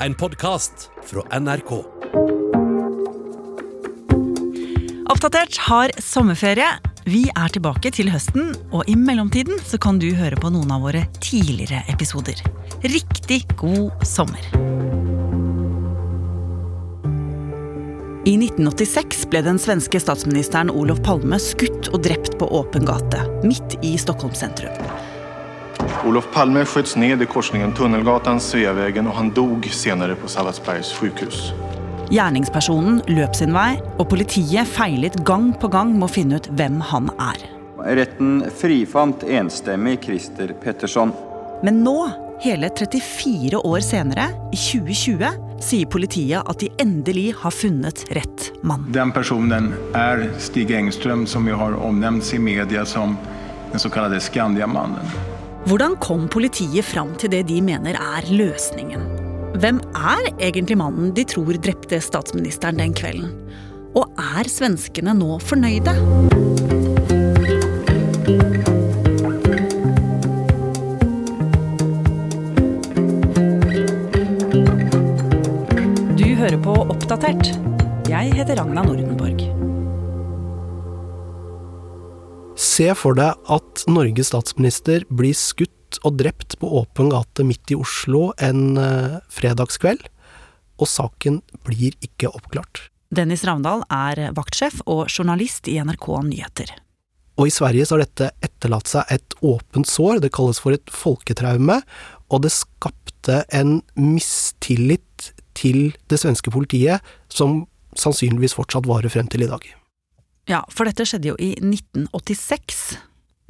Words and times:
en 0.00 0.14
podkast 0.14 0.90
fra 1.04 1.38
NRK. 1.40 1.72
Oppdatert 5.08 5.56
har 5.68 5.94
sommerferie. 6.02 6.68
Vi 7.06 7.22
er 7.30 7.52
tilbake 7.54 7.92
til 7.94 8.10
høsten, 8.10 8.50
og 8.74 8.88
i 8.90 8.96
mellomtiden 8.98 9.60
så 9.64 9.78
kan 9.80 10.00
du 10.02 10.08
høre 10.18 10.38
på 10.40 10.50
noen 10.52 10.72
av 10.74 10.82
våre 10.84 11.04
tidligere 11.22 11.84
episoder. 11.92 12.40
Riktig 12.82 13.44
god 13.56 14.04
sommer. 14.06 14.42
I 18.26 18.34
1986 18.34 19.28
ble 19.30 19.44
den 19.46 19.60
svenske 19.62 20.00
statsministeren 20.02 20.72
Olof 20.74 20.98
Palme 21.06 21.38
skutt 21.40 21.92
og 21.94 22.02
drept 22.08 22.34
på 22.40 22.50
åpen 22.58 22.88
gate, 22.88 23.22
midt 23.46 23.78
i 23.86 23.94
Stockholm 24.02 24.34
sentrum. 24.34 24.74
Olof 26.06 26.28
Palme 26.32 26.64
sköts 26.64 26.96
ned 26.96 27.22
i 27.22 27.26
korsningen 27.26 27.72
Tunnelgatan, 27.74 28.40
Sveavägen 28.40 29.06
och 29.06 29.14
han 29.14 29.30
dog 29.30 29.64
senere 29.72 30.14
på 30.14 30.28
Sabbatsbergs 30.28 30.92
sjukhus. 30.92 31.52
Gjerningspersonen 32.10 33.00
løp 33.10 33.34
sin 33.34 33.50
vei, 33.50 33.80
og 33.98 34.06
politiet 34.12 34.70
feilet 34.70 35.18
gang 35.26 35.50
på 35.58 35.66
gang 35.72 35.90
med 35.96 36.06
å 36.06 36.12
finne 36.14 36.38
ut 36.38 36.46
hvem 36.54 36.78
han 36.92 37.10
er. 37.18 37.42
Retten 37.98 38.44
frifant 38.54 39.26
enstemmig 39.26 39.98
Christer 40.06 40.54
Petterson. 40.62 41.10
Men 41.66 41.82
nå, 41.82 41.98
hele 42.44 42.70
34 42.70 43.58
år 43.58 43.82
senere, 43.82 44.30
i 44.54 44.62
2020, 44.62 45.44
sier 45.58 45.90
politiet 45.90 46.46
at 46.46 46.62
de 46.62 46.70
endelig 46.78 47.32
har 47.42 47.50
funnet 47.50 48.06
rett 48.14 48.52
mann. 48.62 48.86
Den 48.94 49.10
personen 49.10 49.72
er 49.90 50.28
Stig 50.38 50.70
Engström, 50.70 51.26
som 51.26 51.50
vi 51.50 51.58
har 51.58 51.74
omnevnts 51.74 52.30
i 52.30 52.38
media 52.38 52.86
som 52.86 53.18
den 53.72 53.82
såkalte 53.82 54.22
Skandiamannen. 54.22 55.34
Hvordan 55.66 55.96
kom 55.98 56.28
politiet 56.30 56.86
fram 56.86 57.08
til 57.18 57.32
det 57.32 57.40
de 57.48 57.56
mener 57.58 57.96
er 57.98 58.26
løsningen? 58.30 59.00
Hvem 59.58 59.80
er 59.98 60.28
egentlig 60.36 60.76
mannen 60.78 61.08
de 61.10 61.24
tror 61.26 61.58
drepte 61.58 61.98
statsministeren 61.98 62.78
den 62.78 62.94
kvelden? 62.94 63.32
Og 63.98 64.06
er 64.14 64.46
svenskene 64.46 65.10
nå 65.18 65.40
fornøyde? 65.42 65.90
Du 76.14 76.28
hører 76.44 76.62
på 76.62 76.78
Oppdatert. 76.86 77.56
Jeg 78.06 78.38
heter 78.38 78.62
Ragna 78.62 78.86
Nordenborg. 78.86 79.35
Se 82.76 82.90
for 82.98 83.16
deg 83.16 83.38
at 83.52 83.84
Norges 83.88 84.28
statsminister 84.28 85.06
blir 85.08 85.36
skutt 85.38 85.96
og 86.04 86.18
drept 86.20 86.58
på 86.60 86.68
åpen 86.82 87.08
gate 87.12 87.44
midt 87.46 87.72
i 87.72 87.78
Oslo 87.78 88.34
en 88.42 88.76
eh, 88.76 89.14
fredagskveld, 89.32 90.02
og 90.76 90.90
saken 90.90 91.38
blir 91.64 91.94
ikke 92.04 92.28
oppklart. 92.28 92.90
Dennis 93.14 93.46
Ravndal 93.48 93.86
er 93.92 94.34
vaktsjef 94.36 94.82
og 94.84 95.06
journalist 95.08 95.70
i 95.72 95.78
NRK 95.80 96.08
Nyheter. 96.26 96.74
Og 97.40 97.48
i 97.48 97.54
Sverige 97.54 97.86
så 97.86 97.96
har 97.96 98.04
dette 98.04 98.28
etterlatt 98.44 98.90
seg 98.90 99.08
et 99.14 99.38
åpent 99.40 99.88
sår, 99.88 100.20
det 100.24 100.34
kalles 100.36 100.60
for 100.60 100.76
et 100.76 100.92
folketraume, 100.92 101.78
og 102.28 102.44
det 102.44 102.52
skapte 102.52 103.40
en 103.56 103.78
mistillit 103.96 105.32
til 105.56 105.94
det 106.12 106.20
svenske 106.20 106.52
politiet 106.52 107.00
som 107.32 107.62
sannsynligvis 107.96 108.58
fortsatt 108.58 108.88
varer 108.90 109.12
frem 109.12 109.32
til 109.32 109.46
i 109.46 109.52
dag. 109.54 109.64
Ja, 110.46 110.62
for 110.70 110.86
dette 110.86 111.06
skjedde 111.08 111.32
jo 111.32 111.36
i 111.42 111.54
1986. 111.58 112.96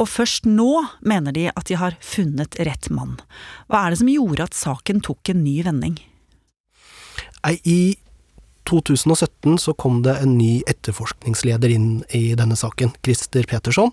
Og 0.01 0.09
først 0.09 0.49
nå 0.49 0.71
mener 1.05 1.33
de 1.33 1.47
at 1.53 1.69
de 1.69 1.77
har 1.81 1.97
funnet 2.05 2.57
rett 2.69 2.89
mann. 2.93 3.17
Hva 3.69 3.85
er 3.85 3.93
det 3.93 4.01
som 4.03 4.13
gjorde 4.13 4.49
at 4.49 4.57
saken 4.57 5.01
tok 5.05 5.33
en 5.33 5.45
ny 5.45 5.61
vending? 5.65 5.97
Nei, 7.45 7.57
I 7.65 7.81
2017 8.67 9.61
så 9.63 9.73
kom 9.79 10.01
det 10.03 10.17
en 10.21 10.35
ny 10.37 10.59
etterforskningsleder 10.69 11.71
inn 11.71 11.91
i 12.17 12.35
denne 12.39 12.57
saken, 12.59 12.91
Christer 13.07 13.47
Petersson. 13.49 13.93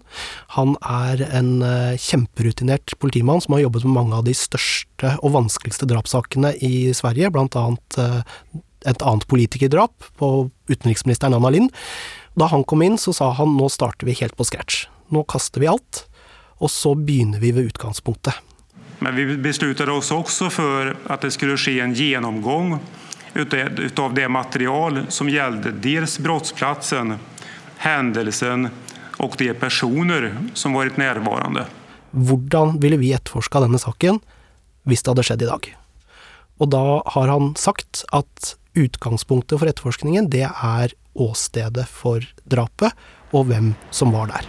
Han 0.57 0.73
er 0.81 1.21
en 1.29 1.53
eh, 1.61 1.99
kjemperutinert 2.01 2.95
politimann 3.03 3.43
som 3.43 3.55
har 3.55 3.67
jobbet 3.67 3.85
med 3.85 3.97
mange 3.99 4.17
av 4.17 4.25
de 4.27 4.33
største 4.37 5.13
og 5.21 5.35
vanskeligste 5.37 5.87
drapssakene 5.91 6.55
i 6.65 6.89
Sverige, 6.97 7.31
blant 7.35 7.55
annet 7.59 8.01
eh, 8.01 8.21
et 8.89 9.05
annet 9.05 9.23
politikerdrap 9.31 10.09
på 10.19 10.33
utenriksministeren 10.67 11.37
Anna 11.37 11.53
Lind. 11.53 11.69
Da 12.33 12.47
han 12.49 12.63
kom 12.63 12.81
inn, 12.81 12.97
så 12.97 13.13
sa 13.13 13.31
han 13.37 13.57
nå 13.57 13.69
starter 13.69 14.09
vi 14.09 14.15
helt 14.17 14.37
på 14.37 14.45
scratch. 14.47 14.87
Nå 15.13 15.23
kaster 15.29 15.61
vi 15.61 15.69
alt, 15.69 16.05
og 16.57 16.71
så 16.71 16.95
begynner 16.95 17.41
vi 17.43 17.51
ved 17.53 17.73
utgangspunktet. 17.73 18.33
Men 19.03 19.15
vi 19.15 19.37
besluttet 19.37 19.89
oss 19.91 20.13
også 20.15 20.49
for 20.53 20.93
at 21.11 21.25
det 21.25 21.33
skulle 21.35 21.59
skje 21.59 21.81
en 21.83 21.95
gjennomgang 21.97 22.77
utav 23.35 24.13
det 24.15 24.29
material 24.31 25.03
som 25.11 25.29
gjaldt 25.29 25.67
dels 25.83 26.19
brottsplatsen, 26.23 27.17
hendelsen 27.83 28.69
og 29.21 29.37
de 29.37 29.51
personer 29.57 30.31
som 30.57 30.77
varit 30.77 30.97
nærværende. 31.01 31.65
Hvordan 32.13 32.77
ville 32.81 32.99
vi 33.01 33.11
etterforska 33.13 33.63
denne 33.65 33.81
saken 33.81 34.21
hvis 34.87 35.03
det 35.03 35.13
hadde 35.13 35.27
skjedd 35.27 35.45
i 35.45 35.51
dag? 35.51 35.69
Og 36.61 36.69
da 36.71 36.83
har 37.15 37.31
han 37.33 37.53
sagt 37.59 38.05
at 38.13 38.53
utgangspunktet 38.77 39.59
for 39.59 39.69
etterforskningen, 39.69 40.29
det 40.31 40.47
er 40.47 40.93
åstedet 41.15 41.85
for 41.89 42.23
drapet, 42.49 42.93
og 43.33 43.49
hvem 43.49 43.73
som 43.91 44.13
var 44.13 44.29
der. 44.33 44.47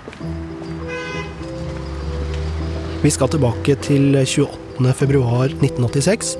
Vi 3.04 3.10
skal 3.12 3.28
tilbake 3.28 3.76
til 3.84 4.14
28. 4.16 4.94
februar 4.96 5.50
1986, 5.52 6.36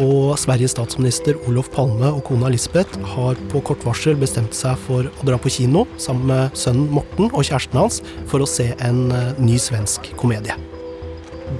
og 0.00 0.36
Sveriges 0.40 0.74
statsminister 0.76 1.36
Olof 1.48 1.70
Palme 1.72 2.08
og 2.08 2.22
kona 2.28 2.50
Lisbeth 2.52 3.00
har 3.14 3.38
på 3.52 3.62
kort 3.64 3.84
varsel 3.86 4.16
bestemt 4.20 4.56
seg 4.56 4.76
for 4.84 5.08
å 5.08 5.28
dra 5.28 5.38
på 5.40 5.52
kino 5.52 5.86
sammen 6.00 6.28
med 6.28 6.56
sønnen 6.56 6.90
Morten 6.92 7.30
og 7.30 7.44
kjæresten 7.44 7.80
hans 7.80 8.02
for 8.28 8.44
å 8.44 8.48
se 8.48 8.70
en 8.84 9.06
eh, 9.12 9.36
ny 9.40 9.56
svensk 9.60 10.10
komedie. 10.20 10.56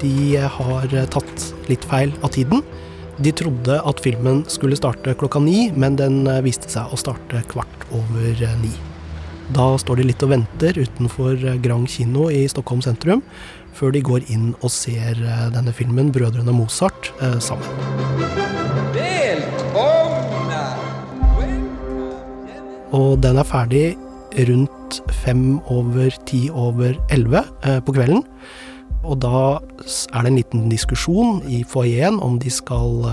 De 0.03 0.37
har 0.41 0.93
tatt 1.13 1.47
litt 1.71 1.85
feil 1.89 2.13
av 2.21 2.33
tiden. 2.37 2.65
De 3.17 3.33
trodde 3.33 3.79
at 3.81 4.01
filmen 4.05 4.43
skulle 4.53 4.77
starte 4.77 5.15
klokka 5.17 5.41
ni, 5.41 5.71
men 5.73 5.97
den 5.97 6.27
eh, 6.29 6.43
viste 6.45 6.69
seg 6.73 6.93
å 6.93 7.01
starte 7.01 7.41
kvart 7.49 7.89
over 7.97 8.43
eh, 8.45 8.59
ni. 8.61 8.73
Da 9.57 9.77
står 9.79 10.01
de 10.01 10.09
litt 10.09 10.25
og 10.27 10.33
venter 10.35 10.77
utenfor 10.77 11.39
Grand 11.63 11.87
kino 11.89 12.27
i 12.35 12.43
Stockholm 12.51 12.83
sentrum, 12.83 13.23
før 13.77 13.93
de 13.95 14.03
går 14.05 14.27
inn 14.33 14.51
og 14.61 14.73
ser 14.73 15.17
eh, 15.21 15.47
denne 15.55 15.73
filmen, 15.77 16.11
'Brødrene 16.13 16.55
Mozart', 16.57 17.13
eh, 17.23 17.39
sammen. 17.41 17.71
Og 22.97 23.19
den 23.21 23.37
er 23.37 23.45
ferdig 23.45 23.87
rundt 24.49 25.01
fem 25.25 25.59
over 25.73 26.15
ti 26.29 26.47
over 26.53 26.97
elleve 27.13 27.43
eh, 27.65 27.81
på 27.81 27.93
kvelden. 27.97 28.23
Og 29.07 29.21
da 29.23 29.43
er 29.57 30.25
det 30.25 30.31
en 30.33 30.39
liten 30.41 30.67
diskusjon 30.73 31.39
i 31.47 31.63
foajeen 31.69 32.19
om 32.25 32.41
de 32.43 32.51
skal 32.51 33.07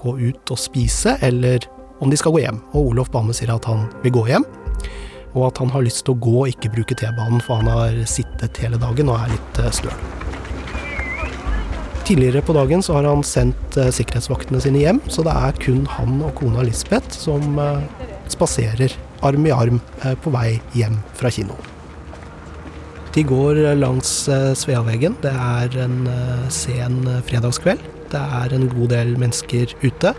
gå 0.00 0.16
ut 0.18 0.50
og 0.50 0.58
spise, 0.58 1.14
eller 1.22 1.62
om 2.02 2.10
de 2.10 2.18
skal 2.18 2.34
gå 2.34 2.42
hjem. 2.42 2.58
Og 2.72 2.90
Olof 2.90 3.12
Bame 3.14 3.36
sier 3.36 3.54
at 3.54 3.68
han 3.70 3.86
vil 4.02 4.16
gå 4.18 4.26
hjem 4.32 4.48
og 5.32 5.48
at 5.48 5.62
han 5.62 5.72
har 5.72 5.84
lyst 5.86 6.04
til 6.06 6.14
å 6.14 6.22
gå 6.22 6.34
og 6.42 6.52
ikke 6.52 6.72
bruke 6.74 6.96
T-banen, 6.98 7.40
for 7.44 7.62
han 7.62 7.70
har 7.72 7.96
sittet 8.10 8.60
hele 8.62 8.80
dagen 8.80 9.10
og 9.12 9.20
er 9.20 9.32
litt 9.32 9.62
eh, 9.62 9.72
støl. 9.72 9.96
Tidligere 12.02 12.42
på 12.44 12.56
dagen 12.56 12.82
så 12.84 12.98
har 12.98 13.08
han 13.08 13.24
sendt 13.26 13.78
eh, 13.80 13.92
sikkerhetsvaktene 13.94 14.60
sine 14.62 14.82
hjem, 14.84 15.00
så 15.08 15.24
det 15.26 15.36
er 15.48 15.60
kun 15.62 15.84
han 15.96 16.20
og 16.20 16.34
kona 16.40 16.66
Lisbeth 16.68 17.16
som 17.16 17.60
eh, 17.62 17.84
spaserer 18.32 18.96
arm 19.22 19.46
i 19.46 19.54
arm 19.54 19.78
på 20.24 20.32
vei 20.34 20.56
hjem 20.74 20.98
fra 21.14 21.30
kino. 21.32 21.54
De 23.12 23.22
går 23.28 23.58
langs 23.76 24.10
Sveaveggen. 24.56 25.18
Det 25.20 25.32
er 25.32 25.74
en 25.84 26.06
sen 26.52 27.02
fredagskveld. 27.28 27.82
Det 28.12 28.20
er 28.20 28.54
en 28.56 28.68
god 28.72 28.92
del 28.92 29.14
mennesker 29.20 29.72
ute. 29.84 30.14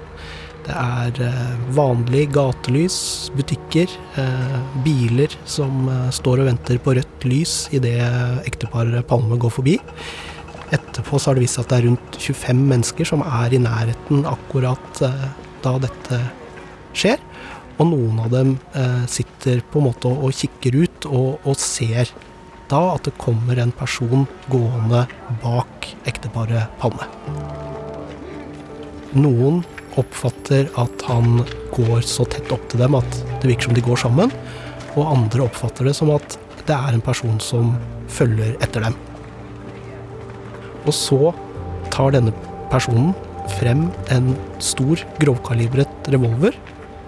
Det 0.63 0.75
er 0.79 1.18
eh, 1.25 1.56
vanlig 1.75 2.29
gatelys, 2.31 2.97
butikker, 3.35 3.91
eh, 4.19 4.59
biler 4.85 5.33
som 5.50 5.89
eh, 5.91 6.12
står 6.15 6.39
og 6.39 6.47
venter 6.47 6.79
på 6.79 6.94
rødt 6.95 7.25
lys 7.27 7.56
idet 7.75 8.00
ekteparet 8.47 9.03
Palme 9.09 9.35
går 9.41 9.51
forbi. 9.57 9.75
Etterpå 10.73 11.19
så 11.19 11.31
har 11.31 11.38
det 11.38 11.44
vist 11.44 11.59
seg 11.59 11.65
at 11.65 11.73
det 11.73 11.79
er 11.81 11.88
rundt 11.89 12.19
25 12.21 12.63
mennesker 12.71 13.09
som 13.12 13.25
er 13.27 13.53
i 13.53 13.62
nærheten 13.62 14.23
akkurat 14.29 15.03
da 15.63 15.73
dette 15.83 16.21
skjer. 16.97 17.19
Og 17.77 17.89
noen 17.91 18.23
av 18.23 18.31
dem 18.33 18.56
sitter 19.12 19.62
på 19.69 19.81
en 19.81 19.88
måte 19.91 20.09
og 20.09 20.33
kikker 20.33 20.79
ut 20.79 21.07
og, 21.12 21.44
og 21.45 21.59
ser 21.62 22.09
da 22.73 22.81
at 22.95 23.05
det 23.05 23.13
kommer 23.21 23.59
en 23.61 23.73
person 23.77 24.25
gående 24.49 25.05
bak 25.43 25.91
ekteparet 26.09 26.71
Palme. 26.81 27.05
Noen 29.13 29.61
oppfatter 30.01 30.71
at 30.81 31.05
han 31.05 31.43
går 31.75 32.01
så 32.07 32.25
tett 32.33 32.49
opp 32.53 32.65
til 32.71 32.81
dem 32.81 32.97
at 32.97 33.19
det 33.41 33.51
virker 33.51 33.69
som 33.69 33.77
de 33.77 33.85
går 33.85 33.99
sammen. 34.01 34.33
Og 34.97 35.09
andre 35.09 35.45
oppfatter 35.45 35.89
det 35.89 35.95
som 35.97 36.09
at 36.13 36.37
det 36.65 36.73
er 36.73 36.95
en 36.95 37.05
person 37.05 37.37
som 37.43 37.75
følger 38.09 38.55
etter 38.63 38.87
dem. 38.87 38.97
Og 40.83 40.93
så 40.97 41.33
tar 41.93 42.15
denne 42.15 42.33
personen 42.73 43.13
frem 43.59 43.85
en 44.13 44.33
stor, 44.63 45.01
grovkalibret 45.21 46.09
revolver, 46.13 46.55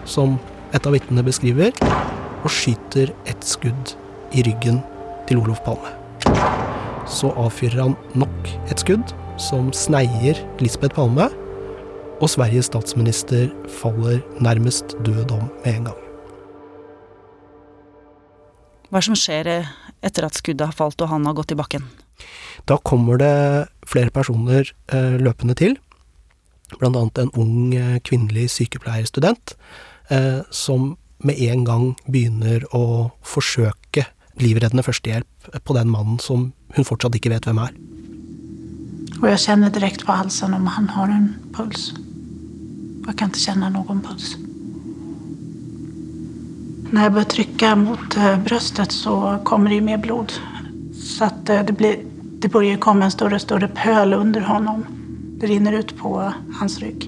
som 0.06 0.38
et 0.76 0.86
av 0.86 0.94
vitnene 0.94 1.26
beskriver, 1.26 1.74
og 2.44 2.52
skyter 2.54 3.16
et 3.26 3.48
skudd 3.48 3.96
i 4.36 4.44
ryggen 4.46 4.84
til 5.30 5.42
Olof 5.42 5.62
Palme. 5.66 5.92
Så 7.10 7.32
avfyrer 7.38 7.82
han 7.84 7.96
nok 8.18 8.50
et 8.72 8.82
skudd, 8.82 9.14
som 9.42 9.72
sneier 9.76 10.40
Lisbeth 10.62 10.96
Palme, 10.96 11.30
og 12.22 12.32
Sveriges 12.32 12.70
statsminister 12.72 13.50
faller 13.82 14.22
nærmest 14.40 14.96
død 15.06 15.36
om 15.36 15.50
med 15.66 15.74
en 15.74 15.90
gang. 15.92 16.02
Hva 18.90 19.02
er 19.02 19.04
det 19.04 19.10
som 19.10 19.20
skjer 19.20 19.50
etter 20.06 20.28
at 20.28 20.38
skuddet 20.38 20.70
har 20.70 20.78
falt 20.78 21.02
og 21.04 21.12
han 21.12 21.26
har 21.28 21.36
gått 21.36 21.52
i 21.52 21.60
bakken? 21.60 21.88
Da 22.70 22.78
kommer 22.78 23.20
det 23.20 23.68
flere 23.86 24.14
personer 24.14 24.70
eh, 24.94 25.18
løpende 25.20 25.58
til, 25.58 25.76
annet 26.82 27.20
en 27.20 27.34
ung 27.36 27.74
eh, 27.76 28.00
kvinnelig 28.00 28.50
sykepleierstudent, 28.56 29.56
eh, 30.10 30.42
som 30.50 30.96
med 31.26 31.40
en 31.40 31.66
gang 31.66 31.86
begynner 32.08 32.66
å 32.76 33.12
forsøke 33.26 34.08
livreddende 34.42 34.84
førstehjelp 34.84 35.50
på 35.64 35.76
den 35.78 35.92
mannen 35.92 36.20
som 36.20 36.50
hun 36.76 36.88
fortsatt 36.88 37.16
ikke 37.18 37.32
vet 37.34 37.48
hvem 37.48 37.62
er. 37.64 37.76
Og 39.22 39.30
jeg 39.32 39.44
kjenner 39.46 39.72
direkte 39.72 40.08
på 40.08 40.16
halsen 40.16 40.56
om 40.58 40.68
han 40.68 40.90
har 40.92 41.12
en 41.14 41.30
puls. 41.56 41.94
Og 43.04 43.08
jeg 43.12 43.20
kan 43.20 43.32
ikke 43.32 43.46
kjenne 43.46 43.72
noen 43.74 44.02
puls. 44.04 44.34
Når 46.92 47.02
jeg 47.02 47.14
bør 47.16 47.30
trykke 47.32 47.70
mot 47.80 48.18
brystet, 48.46 48.94
så 48.94 49.40
kommer 49.48 49.72
det 49.72 49.80
jo 49.80 49.88
mer 49.88 50.02
blod. 50.04 50.36
Så 50.96 51.30
eh, 51.50 51.64
det, 51.66 51.76
blir, 51.78 52.04
det 52.42 52.52
börjar 52.52 52.78
jo 52.78 52.84
komme 52.86 53.08
en 53.08 53.14
større 53.14 53.40
og 53.40 53.44
større 53.44 53.70
pøl 53.74 54.14
under 54.14 54.46
honom. 54.48 54.84
Det 55.42 55.50
rinner 55.50 55.80
ut 55.80 55.96
på 56.00 56.14
hans 56.60 56.78
rygg. 56.84 57.08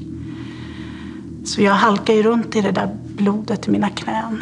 Så 1.48 1.62
jeg 1.64 1.80
halker 1.80 2.18
jo 2.18 2.32
rundt 2.32 2.56
i 2.56 2.64
det 2.66 2.76
der 2.76 2.92
blodet 3.20 3.68
i 3.68 3.76
mine 3.76 3.92
knän. 3.96 4.42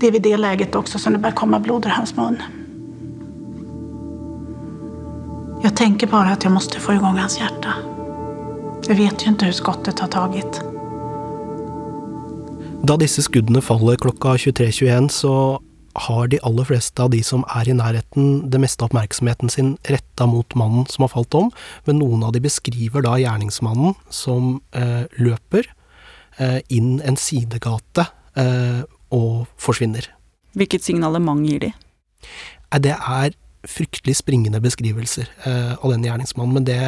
Det 0.00 0.06
är 0.06 0.12
vid 0.12 0.22
det 0.22 0.36
läget 0.36 0.74
också 0.74 0.98
som 0.98 1.12
det 1.12 1.18
börjar 1.18 1.36
komma 1.36 1.60
blod 1.60 1.86
ur 1.86 1.90
hans 1.90 2.16
mun. 2.16 2.42
Jag 5.62 5.76
tänker 5.76 6.06
bara 6.06 6.28
att 6.28 6.44
jag 6.44 6.52
måste 6.52 6.80
få 6.80 6.92
igång 6.92 7.18
hans 7.18 7.38
hjärta. 7.38 7.74
Jag 8.88 8.94
vet 8.94 9.26
ju 9.26 9.28
inte 9.28 9.44
hur 9.44 9.52
skottet 9.52 9.98
har 9.98 10.08
tagit. 10.08 10.62
Da 12.82 12.96
disse 12.96 13.22
skuddene 13.22 13.60
faller 13.60 13.96
klokka 13.96 14.28
23.21, 14.28 15.08
så 15.08 15.62
har 15.92 16.28
de 16.28 16.38
aller 16.42 16.64
fleste 16.64 17.02
av 17.02 17.10
de 17.10 17.22
som 17.22 17.44
er 17.56 17.68
i 17.68 17.74
nærheten, 17.74 18.50
det 18.50 18.60
meste 18.62 18.84
av 18.84 18.92
oppmerksomheten 18.92 19.50
sin 19.50 19.76
retta 19.82 20.26
mot 20.26 20.54
mannen 20.54 20.86
som 20.86 21.02
har 21.02 21.08
falt 21.08 21.34
om, 21.34 21.50
men 21.84 21.98
noen 21.98 22.22
av 22.22 22.32
de 22.32 22.40
beskriver 22.40 23.02
da 23.02 23.16
gjerningsmannen 23.18 23.96
som 24.08 24.60
eh, 24.72 25.04
løper 25.18 25.66
eh, 26.38 26.60
inn 26.68 27.00
en 27.02 27.18
sidegate 27.18 28.06
eh, 28.38 28.86
og 29.14 29.46
forsvinner. 29.60 30.08
Hvilket 30.58 30.84
signalement 30.84 31.44
gir 31.46 31.68
de? 31.68 31.72
Det 32.82 32.94
er 32.94 33.36
fryktelig 33.68 34.16
springende 34.20 34.60
beskrivelser 34.62 35.28
eh, 35.44 35.74
av 35.74 35.92
den 35.92 36.04
gjerningsmannen, 36.06 36.58
men 36.58 36.66
det 36.68 36.80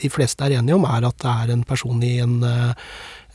de 0.00 0.10
fleste 0.12 0.46
er 0.46 0.58
enige 0.58 0.78
om, 0.78 0.86
er 0.88 1.06
at 1.08 1.18
det 1.20 1.32
er 1.32 1.52
en 1.54 1.66
person 1.68 2.00
i 2.04 2.14
en 2.22 2.40
eh, 2.46 2.86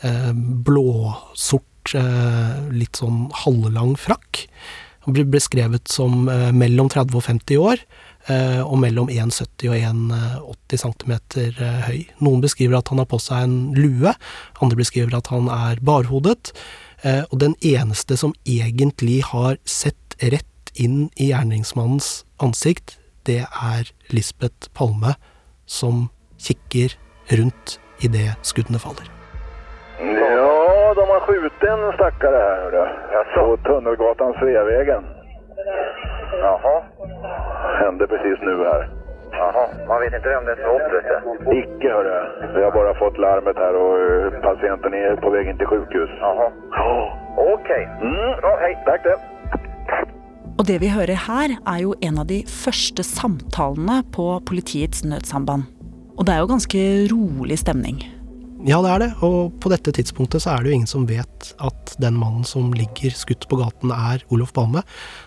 eh, 0.07 0.31
blåsort, 0.67 1.93
eh, 1.97 2.57
litt 2.73 3.01
sånn 3.01 3.27
halvlang 3.43 3.95
frakk. 3.99 4.45
Han 5.05 5.13
blir 5.13 5.27
beskrevet 5.29 5.91
som 5.91 6.25
eh, 6.31 6.49
mellom 6.55 6.89
30 6.89 7.19
og 7.19 7.25
50 7.27 7.61
år, 7.61 7.83
eh, 8.33 8.61
og 8.63 8.79
mellom 8.81 9.11
1,70 9.13 9.69
og 9.69 9.77
1,80 9.77 10.81
cm 10.85 11.13
høy. 11.89 11.99
Noen 12.25 12.41
beskriver 12.45 12.79
at 12.79 12.89
han 12.89 13.03
har 13.03 13.09
på 13.11 13.21
seg 13.21 13.45
en 13.45 13.59
lue, 13.77 14.15
andre 14.61 14.81
beskriver 14.81 15.19
at 15.19 15.29
han 15.33 15.51
er 15.53 15.81
barhodet, 15.85 16.55
og 17.05 17.37
den 17.39 17.53
eneste 17.61 18.17
som 18.17 18.33
egentlig 18.49 19.19
har 19.29 19.59
sett 19.69 20.15
rett 20.33 20.71
inn 20.73 21.09
i 21.21 21.29
gjerningsmannens 21.29 22.25
ansikt, 22.41 22.97
det 23.25 23.43
er 23.45 23.91
Lisbeth 24.09 24.71
Palme, 24.73 25.13
som 25.65 26.09
kikker 26.41 26.97
rundt 27.37 27.77
idet 28.05 28.35
skuddene 28.41 28.81
faller. 28.81 29.07
Ja, 30.01 30.93
de 30.97 31.05
har 31.11 31.21
skutt 31.27 31.63
en 31.69 31.85
stakkar 31.95 32.35
her. 32.35 32.79
På 33.35 33.57
Tunnelgatan 33.63 34.33
Sveavägen. 34.39 35.03
Jaha. 36.41 36.83
Hände 37.79 38.07
precis 38.07 38.39
nu 38.41 38.63
här. 38.63 39.04
Jaha, 39.39 39.65
man 39.87 40.01
vet 40.01 40.13
inte 40.17 40.29
vem 40.35 40.45
det 40.45 40.51
är 40.51 40.61
som 40.63 40.71
offret 40.77 41.05
Icke 41.59 41.89
hörru. 41.95 42.19
Vi 42.55 42.63
har 42.63 42.71
bara 42.71 42.93
fått 43.03 43.17
larmet 43.17 43.57
här 43.63 43.75
och 43.83 43.95
eh, 43.99 44.41
patienten 44.49 44.93
är 44.93 45.15
på 45.15 45.29
väg 45.29 45.47
in 45.49 45.57
till 45.57 45.67
sjukhus. 45.67 46.09
Jaha. 46.19 46.47
Okej. 47.37 47.83
Mm. 48.01 48.39
Bra, 48.41 48.57
hej. 48.61 48.73
Tack 48.85 49.03
det. 49.03 49.17
Og 50.57 50.65
det 50.67 50.77
vi 50.79 50.89
hører 50.89 51.19
her, 51.19 51.57
er 51.67 51.79
jo 51.83 51.95
en 52.01 52.19
av 52.21 52.27
de 52.31 52.43
første 52.47 53.03
samtalene 53.03 54.03
på 54.15 54.39
politiets 54.47 55.03
nødsamband. 55.03 55.67
Og 56.15 56.27
det 56.27 56.33
er 56.35 56.43
jo 56.43 56.51
ganske 56.53 56.83
rolig 57.11 57.59
stemning. 57.59 57.99
Ja, 58.65 58.79
det 58.81 58.91
er 58.93 59.01
det, 59.03 59.09
og 59.21 59.59
på 59.61 59.69
dette 59.69 59.91
tidspunktet 59.93 60.41
så 60.41 60.55
er 60.55 60.63
det 60.63 60.71
jo 60.71 60.77
ingen 60.79 60.89
som 60.89 61.03
vet 61.05 61.51
at 61.61 61.91
den 62.01 62.15
mannen 62.17 62.47
som 62.47 62.71
ligger 62.73 63.13
skutt 63.13 63.45
på 63.51 63.59
gaten 63.59 63.91
er 63.93 64.23
Olof 64.33 64.55
Palme. 64.55 64.81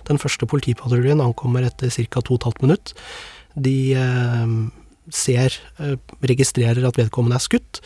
Den 0.08 0.18
første 0.18 0.48
politipatruljen 0.48 1.20
ankommer 1.22 1.68
etter 1.68 1.92
ca. 1.92 2.24
2 2.24 2.38
12 2.48 2.64
minutt. 2.64 2.94
De 3.58 3.94
eh, 3.98 4.54
ser, 5.14 5.54
eh, 5.80 5.96
registrerer 6.30 6.86
at 6.88 6.98
vedkommende 7.00 7.38
er 7.38 7.44
skutt. 7.44 7.80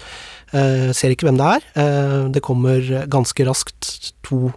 Eh, 0.52 0.90
ser 0.96 1.14
ikke 1.14 1.28
hvem 1.28 1.38
det 1.40 1.50
er. 1.56 2.28
Det 2.32 2.42
kommer 2.44 2.80
ganske 3.08 3.46
raskt 3.48 4.12
to 4.22 4.52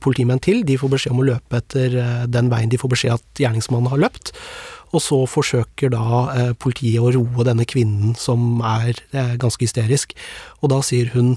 politimenn 0.00 0.40
til. 0.40 0.62
De 0.64 0.76
får 0.80 0.92
beskjed 0.92 1.14
om 1.14 1.22
å 1.22 1.28
løpe 1.28 1.60
etter 1.60 1.94
den 2.28 2.50
veien 2.52 2.70
de 2.72 2.80
får 2.80 2.92
beskjed 2.92 3.16
at 3.16 3.40
gjerningsmannen 3.40 3.90
har 3.92 4.00
løpt. 4.00 4.32
Og 4.96 5.02
så 5.04 5.18
forsøker 5.28 5.92
da 5.92 6.52
politiet 6.60 7.00
å 7.00 7.12
roe 7.12 7.44
denne 7.44 7.66
kvinnen 7.68 8.16
som 8.16 8.62
er 8.64 9.00
ganske 9.40 9.64
hysterisk. 9.64 10.16
Og 10.62 10.72
da 10.72 10.80
sier 10.84 11.12
hun 11.16 11.36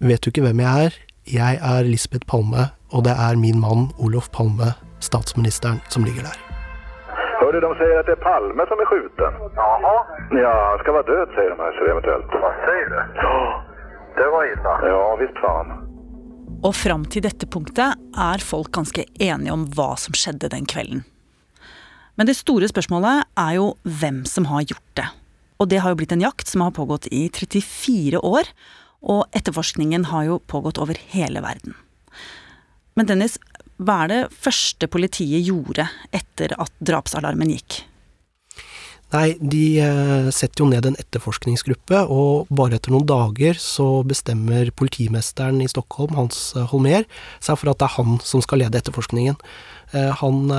Vet 0.00 0.24
du 0.24 0.30
ikke 0.30 0.46
hvem 0.46 0.62
jeg 0.64 0.86
er? 0.86 0.94
Jeg 1.28 1.58
er 1.60 1.84
Lisbeth 1.84 2.24
Palme, 2.24 2.70
og 2.88 3.04
det 3.04 3.12
er 3.12 3.36
min 3.36 3.60
mann 3.60 3.90
Olof 3.98 4.30
Palme, 4.32 4.72
statsministeren, 5.04 5.82
som 5.92 6.08
ligger 6.08 6.30
der. 6.30 6.49
Hörde, 7.40 7.60
de 7.60 7.74
säger 7.74 7.96
att 8.00 8.06
det 8.06 8.12
är 8.12 8.24
Palme 8.30 8.62
som 8.70 8.78
är 8.80 8.86
skjuten. 8.90 9.32
Jaha. 9.56 9.96
Ja, 10.30 10.54
han 10.70 10.78
ska 10.78 10.92
vara 10.92 11.02
död 11.02 11.28
säger 11.34 11.50
de 11.50 11.58
här, 11.64 11.72
så 11.78 11.82
eventuellt. 11.92 12.30
Vad 12.44 12.54
säger 12.66 12.88
du? 12.94 13.00
Ja. 13.14 13.64
Det 14.16 14.28
var 14.34 14.42
illa. 14.52 14.72
Ja, 14.88 15.16
visst 15.16 15.38
fan. 15.44 15.68
Og 16.62 16.74
fram 16.76 17.06
til 17.08 17.24
dette 17.24 17.46
punktet 17.48 17.96
er 18.20 18.42
folk 18.44 18.68
ganske 18.76 19.06
enige 19.16 19.54
om 19.54 19.64
hva 19.72 19.94
som 19.96 20.12
skjedde 20.12 20.50
den 20.52 20.66
kvelden. 20.68 21.06
Men 22.20 22.28
det 22.28 22.36
store 22.36 22.68
spørsmålet 22.68 23.24
er 23.40 23.54
jo 23.56 23.70
hvem 24.00 24.26
som 24.28 24.50
har 24.50 24.66
gjort 24.68 24.90
det. 25.00 25.06
Og 25.56 25.70
det 25.72 25.80
har 25.80 25.94
jo 25.94 26.00
blitt 26.02 26.12
en 26.12 26.24
jakt 26.24 26.52
som 26.52 26.60
har 26.64 26.76
pågått 26.76 27.08
i 27.08 27.30
34 27.32 28.20
år, 28.20 28.52
og 29.00 29.24
etterforskningen 29.32 30.10
har 30.12 30.26
jo 30.28 30.42
pågått 30.52 30.80
over 30.82 31.00
hele 31.14 31.40
verden. 31.40 31.72
Men 32.92 33.08
Dennis, 33.08 33.38
hva 33.80 34.02
er 34.04 34.12
det 34.12 34.24
første 34.36 34.88
politiet 34.92 35.46
gjorde 35.46 35.86
etter 36.12 36.52
at 36.60 36.72
drapsalarmen 36.84 37.52
gikk? 37.54 37.84
Nei, 39.10 39.32
de 39.42 39.64
eh, 39.82 40.28
setter 40.30 40.62
jo 40.62 40.68
ned 40.70 40.86
en 40.86 40.98
etterforskningsgruppe, 41.00 42.04
og 42.14 42.50
bare 42.54 42.78
etter 42.78 42.94
noen 42.94 43.08
dager 43.08 43.58
så 43.58 44.04
bestemmer 44.06 44.70
politimesteren 44.78 45.58
i 45.64 45.66
Stockholm, 45.70 46.14
Hans 46.18 46.52
eh, 46.54 46.68
Holmer, 46.70 47.08
seg 47.42 47.58
for 47.58 47.72
at 47.72 47.80
det 47.80 47.88
er 47.88 47.96
han 47.96 48.20
som 48.22 48.44
skal 48.44 48.62
lede 48.62 48.78
etterforskningen. 48.78 49.40
Eh, 49.90 50.12
Han 50.20 50.54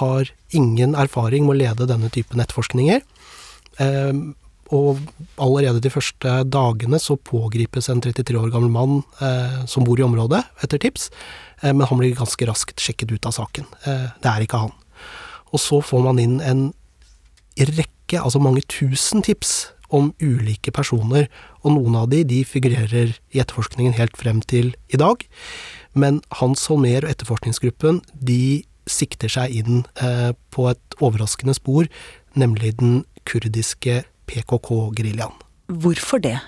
har 0.00 0.32
ingen 0.50 0.96
erfaring 0.98 1.46
med 1.46 1.54
å 1.54 1.60
lede 1.60 1.86
denne 1.86 2.10
typen 2.10 2.42
etterforskninger. 2.42 3.04
Og 4.74 5.00
allerede 5.40 5.80
de 5.80 5.92
første 5.92 6.32
dagene 6.44 7.00
så 7.00 7.16
pågripes 7.16 7.88
en 7.88 8.02
33 8.04 8.36
år 8.36 8.50
gammel 8.52 8.72
mann 8.72 8.98
eh, 9.24 9.62
som 9.70 9.86
bor 9.86 10.00
i 10.00 10.04
området, 10.04 10.42
etter 10.64 10.82
tips, 10.82 11.08
eh, 11.62 11.72
men 11.72 11.86
han 11.88 12.00
blir 12.00 12.18
ganske 12.18 12.48
raskt 12.50 12.82
sjekket 12.84 13.14
ut 13.14 13.28
av 13.28 13.36
saken. 13.38 13.64
Eh, 13.88 14.10
det 14.20 14.32
er 14.32 14.44
ikke 14.44 14.60
han. 14.66 14.74
Og 15.54 15.62
så 15.62 15.80
får 15.80 16.04
man 16.04 16.20
inn 16.20 16.36
en 16.44 16.68
rekke, 17.58 18.20
altså 18.20 18.40
mange 18.44 18.62
tusen 18.68 19.24
tips 19.24 19.70
om 19.88 20.12
ulike 20.20 20.72
personer, 20.74 21.30
og 21.64 21.74
noen 21.74 21.96
av 22.02 22.10
de, 22.12 22.20
de 22.28 22.42
figurerer 22.44 23.16
i 23.32 23.40
etterforskningen 23.40 23.96
helt 23.96 24.16
frem 24.20 24.42
til 24.44 24.74
i 24.92 25.00
dag. 25.00 25.24
Men 25.96 26.20
Hans 26.42 26.66
Holmer 26.68 27.06
og 27.06 27.12
etterforskningsgruppen, 27.14 28.02
de 28.12 28.68
sikter 28.88 29.32
seg 29.32 29.56
inn 29.62 29.82
eh, 30.04 30.32
på 30.52 30.68
et 30.70 31.00
overraskende 31.00 31.56
spor, 31.56 31.88
nemlig 32.38 32.76
den 32.80 33.02
kurdiske 33.28 34.02
PKK-geriljaen. 34.28 35.34
Hvorfor 35.68 36.22
det? 36.24 36.38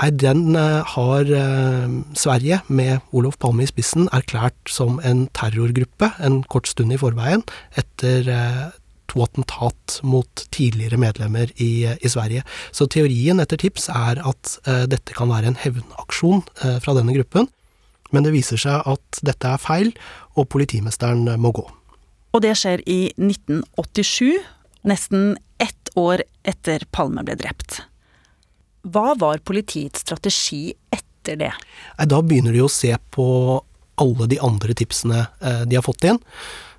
Nei, 0.00 0.08
den 0.16 0.56
eh, 0.56 0.80
har 0.94 1.28
eh, 1.28 1.96
Sverige, 2.16 2.62
med 2.72 3.04
Olof 3.12 3.36
Palme 3.40 3.66
i 3.66 3.68
spissen, 3.68 4.08
erklært 4.16 4.56
som 4.72 4.96
en 5.04 5.26
terrorgruppe 5.36 6.08
en 6.24 6.40
kort 6.48 6.70
stund 6.70 6.94
i 6.94 7.00
forveien, 7.00 7.44
etter 7.76 8.30
eh, 8.32 8.62
to 9.10 9.20
attentat 9.26 9.98
mot 10.06 10.44
tidligere 10.54 10.96
medlemmer 11.02 11.52
i, 11.60 11.84
i 11.84 12.08
Sverige. 12.08 12.46
Så 12.72 12.86
teorien 12.88 13.42
etter 13.42 13.60
tips 13.60 13.90
er 13.90 14.20
at 14.22 14.52
dette 14.86 15.16
kan 15.18 15.32
være 15.32 15.50
en 15.50 15.58
hevnaksjon 15.58 16.44
fra 16.54 16.94
denne 16.94 17.16
gruppen, 17.16 17.48
men 18.14 18.22
det 18.22 18.30
viser 18.36 18.60
seg 18.62 18.86
at 18.86 19.18
dette 19.26 19.50
er 19.50 19.58
feil, 19.58 19.90
og 20.38 20.46
politimesteren 20.54 21.26
må 21.42 21.50
gå. 21.58 21.66
Og 22.30 22.44
det 22.46 22.54
skjer 22.60 22.86
i 22.86 23.00
1987, 23.18 24.38
nesten 24.86 25.34
år 25.98 26.22
etter 26.46 26.84
Palme 26.90 27.24
ble 27.26 27.36
drept. 27.40 27.82
Hva 28.82 29.14
var 29.18 29.42
politiets 29.44 30.04
strategi 30.04 30.70
etter 30.92 31.36
det? 31.40 31.52
Da 32.08 32.20
begynner 32.24 32.56
de 32.56 32.62
å 32.64 32.72
se 32.72 32.94
på 33.12 33.26
alle 34.00 34.28
de 34.30 34.40
andre 34.40 34.74
tipsene 34.76 35.26
eh, 35.44 35.62
de 35.68 35.76
har 35.76 35.84
fått 35.84 36.06
inn, 36.08 36.18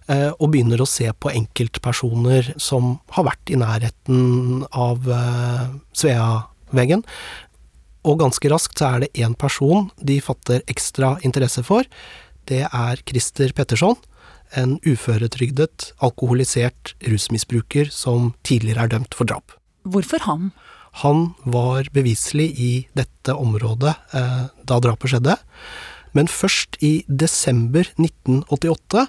eh, 0.10 0.32
og 0.32 0.50
begynner 0.54 0.82
å 0.82 0.90
se 0.90 1.06
på 1.14 1.30
enkeltpersoner 1.30 2.54
som 2.58 2.96
har 3.18 3.28
vært 3.30 3.54
i 3.54 3.60
nærheten 3.62 4.66
av 4.72 5.06
eh, 5.06 5.68
Sveaveggen. 5.94 7.06
Og 8.02 8.18
ganske 8.24 8.50
raskt 8.50 8.82
så 8.82 8.96
er 8.96 9.04
det 9.04 9.14
én 9.22 9.38
person 9.38 9.92
de 10.02 10.18
fatter 10.26 10.66
ekstra 10.72 11.20
interesse 11.28 11.62
for. 11.68 11.86
Det 12.50 12.64
er 12.66 13.04
Christer 13.06 13.54
Petterson, 13.54 14.00
en 14.58 14.78
uføretrygdet, 14.88 15.92
alkoholisert 16.04 16.94
rusmisbruker 17.08 17.92
som 17.94 18.34
tidligere 18.48 18.86
er 18.86 18.94
dømt 18.96 19.16
for 19.18 19.30
drap. 19.30 19.56
Hvorfor 19.88 20.24
han? 20.28 20.52
Han 21.04 21.32
var 21.48 21.88
beviselig 21.96 22.50
i 22.60 22.72
dette 22.98 23.34
området 23.34 23.96
eh, 24.18 24.44
da 24.68 24.80
drapet 24.84 25.14
skjedde. 25.14 25.38
Men 26.12 26.28
først 26.28 26.76
i 26.84 27.06
desember 27.08 27.88
1988, 27.96 29.06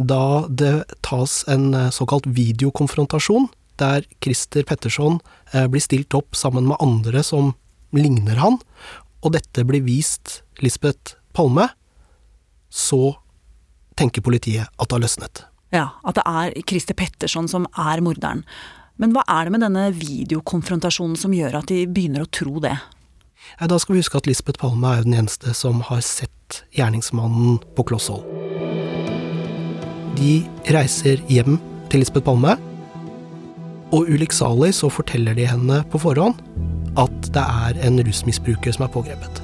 da 0.00 0.22
det 0.48 0.74
tas 1.04 1.42
en 1.52 1.68
eh, 1.76 1.92
såkalt 1.92 2.28
videokonfrontasjon, 2.38 3.50
der 3.76 4.06
Christer 4.24 4.64
Petterson 4.64 5.20
eh, 5.52 5.66
blir 5.68 5.84
stilt 5.84 6.16
opp 6.16 6.36
sammen 6.38 6.64
med 6.70 6.80
andre 6.80 7.20
som 7.26 7.52
ligner 7.96 8.40
han, 8.40 8.56
og 9.20 9.36
dette 9.36 9.64
blir 9.68 9.84
vist 9.84 10.40
Lisbeth 10.64 11.18
Palme, 11.36 11.68
så 12.72 13.18
tenker 13.98 14.24
politiet 14.24 14.66
at 14.68 14.88
det 14.88 14.96
har 14.96 15.04
løsnet. 15.04 15.44
Ja, 15.74 15.86
at 16.06 16.18
det 16.18 16.24
er 16.26 16.54
Christer 16.68 16.96
Petterson 16.96 17.48
som 17.50 17.66
er 17.72 18.02
morderen. 18.04 18.44
Men 18.96 19.12
hva 19.12 19.26
er 19.28 19.46
det 19.46 19.56
med 19.56 19.64
denne 19.64 19.88
videokonfrontasjonen 19.92 21.18
som 21.20 21.34
gjør 21.36 21.58
at 21.58 21.68
de 21.68 21.82
begynner 21.90 22.24
å 22.24 22.30
tro 22.32 22.60
det? 22.64 22.76
Da 23.60 23.78
skal 23.78 23.96
vi 23.96 24.00
huske 24.00 24.18
at 24.18 24.28
Lisbeth 24.28 24.60
Palme 24.62 24.94
er 24.96 25.04
den 25.04 25.16
eneste 25.18 25.52
som 25.54 25.82
har 25.86 26.00
sett 26.04 26.62
gjerningsmannen 26.76 27.60
på 27.76 27.84
kloss 27.90 28.08
hold. 28.12 28.24
De 30.16 30.46
reiser 30.72 31.20
hjem 31.28 31.58
til 31.92 32.00
Lisbeth 32.02 32.24
Palme, 32.26 32.56
og 33.94 34.08
ulykksalig 34.10 34.72
så 34.74 34.88
forteller 34.90 35.36
de 35.36 35.44
henne 35.46 35.82
på 35.92 36.00
forhånd 36.02 36.40
at 36.98 37.28
det 37.34 37.42
er 37.42 37.78
en 37.86 38.00
rusmisbruker 38.02 38.74
som 38.74 38.86
er 38.86 38.94
pågrepet. 38.94 39.42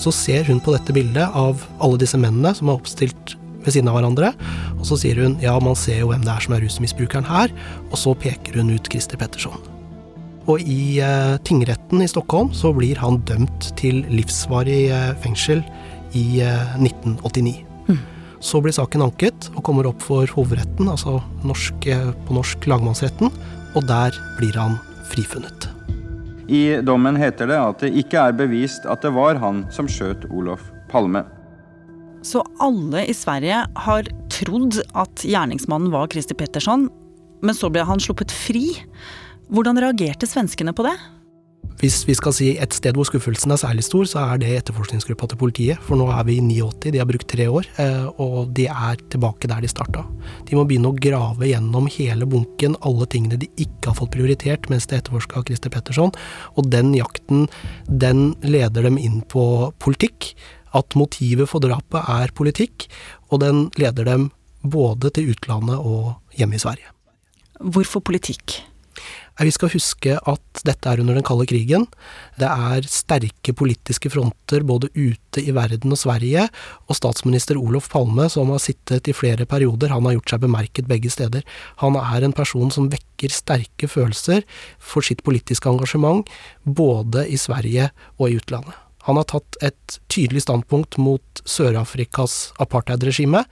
Så 0.00 0.12
ser 0.16 0.48
hun 0.48 0.62
på 0.64 0.72
dette 0.72 0.94
bildet 0.96 1.36
av 1.36 1.60
alle 1.84 2.00
disse 2.00 2.18
mennene 2.18 2.54
som 2.56 2.70
er 2.70 2.80
oppstilt 2.80 3.36
ved 3.64 3.74
siden 3.74 3.90
av 3.90 3.98
hverandre, 3.98 4.32
og 4.78 4.86
så 4.88 4.98
sier 5.00 5.20
hun 5.22 5.36
ja, 5.42 5.56
man 5.62 5.78
ser 5.78 6.02
jo 6.02 6.10
hvem 6.12 6.24
det 6.24 6.32
er 6.32 6.46
som 6.46 6.56
er 6.56 6.64
rusmisbrukeren 6.64 7.28
her, 7.28 7.52
og 7.90 7.98
så 8.00 8.14
peker 8.18 8.60
hun 8.60 8.72
ut 8.74 8.90
Christer 8.90 9.20
Petterson. 9.20 9.60
Og 10.50 10.62
i 10.64 10.98
eh, 11.04 11.36
tingretten 11.46 12.02
i 12.02 12.08
Stockholm 12.10 12.50
så 12.56 12.72
blir 12.74 12.98
han 12.98 13.20
dømt 13.28 13.70
til 13.78 14.02
livsvarig 14.10 14.82
eh, 14.90 15.10
fengsel 15.22 15.62
i 16.16 16.40
eh, 16.42 16.76
1989. 16.80 17.60
Mm. 17.90 18.00
Så 18.40 18.62
blir 18.64 18.74
saken 18.74 19.04
anket 19.04 19.50
og 19.54 19.62
kommer 19.66 19.90
opp 19.90 20.00
for 20.02 20.30
hovedretten, 20.34 20.88
altså 20.88 21.18
norsk, 21.46 21.86
eh, 21.92 22.08
på 22.26 22.36
norsk 22.38 22.70
lagmannsretten, 22.72 23.30
og 23.76 23.84
der 23.86 24.16
blir 24.38 24.56
han 24.58 24.78
frifunnet. 25.12 25.68
I 26.50 26.80
dommen 26.82 27.14
heter 27.20 27.46
det 27.46 27.58
at 27.60 27.82
det 27.84 27.92
ikke 28.00 28.24
er 28.26 28.34
bevist 28.34 28.86
at 28.90 29.04
det 29.04 29.12
var 29.14 29.38
han 29.38 29.62
som 29.70 29.86
skjøt 29.86 30.26
Olof 30.34 30.64
Palme. 30.90 31.22
Så 32.22 32.42
alle 32.60 33.06
i 33.08 33.14
Sverige 33.16 33.62
har 33.84 34.10
trodd 34.32 34.80
at 34.98 35.24
gjerningsmannen 35.24 35.92
var 35.92 36.10
Christer 36.12 36.36
Petterson, 36.36 36.88
men 37.40 37.56
så 37.56 37.70
ble 37.72 37.86
han 37.88 38.02
sluppet 38.02 38.32
fri. 38.34 38.66
Hvordan 39.50 39.80
reagerte 39.80 40.28
svenskene 40.28 40.74
på 40.76 40.84
det? 40.86 40.98
Hvis 41.80 42.02
vi 42.04 42.12
skal 42.12 42.34
si 42.36 42.46
et 42.60 42.74
sted 42.76 42.92
hvor 42.92 43.06
skuffelsen 43.08 43.54
er 43.54 43.60
særlig 43.60 43.86
stor, 43.86 44.04
så 44.04 44.24
er 44.34 44.40
det 44.42 44.50
etterforskningsgruppa 44.58 45.30
til 45.30 45.38
politiet. 45.40 45.80
For 45.86 45.96
nå 45.96 46.10
er 46.12 46.26
vi 46.28 46.36
i 46.36 46.42
89, 46.44 46.90
de 46.92 47.00
har 47.00 47.08
brukt 47.08 47.28
tre 47.30 47.46
år, 47.48 47.68
eh, 47.80 48.04
og 48.20 48.52
de 48.56 48.66
er 48.68 49.00
tilbake 49.12 49.48
der 49.48 49.64
de 49.64 49.70
starta. 49.72 50.04
De 50.44 50.58
må 50.58 50.66
begynne 50.68 50.90
å 50.92 50.98
grave 51.00 51.48
gjennom 51.48 51.88
hele 51.88 52.28
bunken, 52.28 52.76
alle 52.84 53.08
tingene 53.08 53.40
de 53.40 53.48
ikke 53.56 53.94
har 53.94 53.96
fått 53.96 54.12
prioritert 54.12 54.68
mens 54.68 54.90
de 54.90 54.98
etterforska 54.98 55.40
Christer 55.48 55.72
Petterson. 55.72 56.12
Og 56.60 56.68
den 56.68 56.92
jakten, 56.98 57.48
den 57.88 58.34
leder 58.44 58.84
dem 58.84 59.00
inn 59.00 59.22
på 59.32 59.72
politikk. 59.80 60.34
At 60.76 60.96
motivet 60.98 61.50
for 61.50 61.62
drapet 61.64 62.08
er 62.08 62.34
politikk, 62.36 62.88
og 63.30 63.42
den 63.44 63.68
leder 63.80 64.06
dem 64.06 64.30
både 64.62 65.10
til 65.16 65.32
utlandet 65.32 65.78
og 65.78 66.16
hjemme 66.36 66.58
i 66.58 66.62
Sverige. 66.62 66.90
Hvorfor 67.60 68.00
politikk? 68.04 68.60
Vi 69.40 69.52
skal 69.54 69.70
huske 69.72 70.16
at 70.28 70.60
dette 70.68 70.90
er 70.90 71.00
under 71.00 71.16
den 71.16 71.24
kalde 71.24 71.46
krigen. 71.48 71.86
Det 72.36 72.48
er 72.48 72.84
sterke 72.90 73.54
politiske 73.56 74.10
fronter 74.12 74.66
både 74.68 74.90
ute 74.92 75.40
i 75.40 75.54
verden 75.56 75.94
og 75.94 76.00
Sverige, 76.02 76.44
og 76.90 76.98
statsminister 76.98 77.56
Olof 77.56 77.88
Palme, 77.92 78.28
som 78.28 78.52
har 78.52 78.60
sittet 78.60 79.08
i 79.08 79.16
flere 79.16 79.48
perioder, 79.48 79.94
han 79.94 80.04
har 80.04 80.18
gjort 80.18 80.34
seg 80.34 80.44
bemerket 80.44 80.90
begge 80.90 81.12
steder. 81.12 81.46
Han 81.80 81.96
er 81.96 82.26
en 82.26 82.36
person 82.36 82.68
som 82.74 82.90
vekker 82.92 83.32
sterke 83.32 83.88
følelser 83.88 84.44
for 84.76 85.06
sitt 85.06 85.24
politiske 85.24 85.72
engasjement, 85.72 86.28
både 86.64 87.24
i 87.32 87.40
Sverige 87.40 87.88
og 88.18 88.28
i 88.28 88.36
utlandet. 88.42 88.76
Han 89.06 89.16
har 89.16 89.28
tatt 89.30 89.56
et 89.64 89.98
tydelig 90.12 90.44
standpunkt 90.44 90.98
mot 91.00 91.42
Sør-Afrikas 91.48 92.52
apartheidregime. 92.60 93.44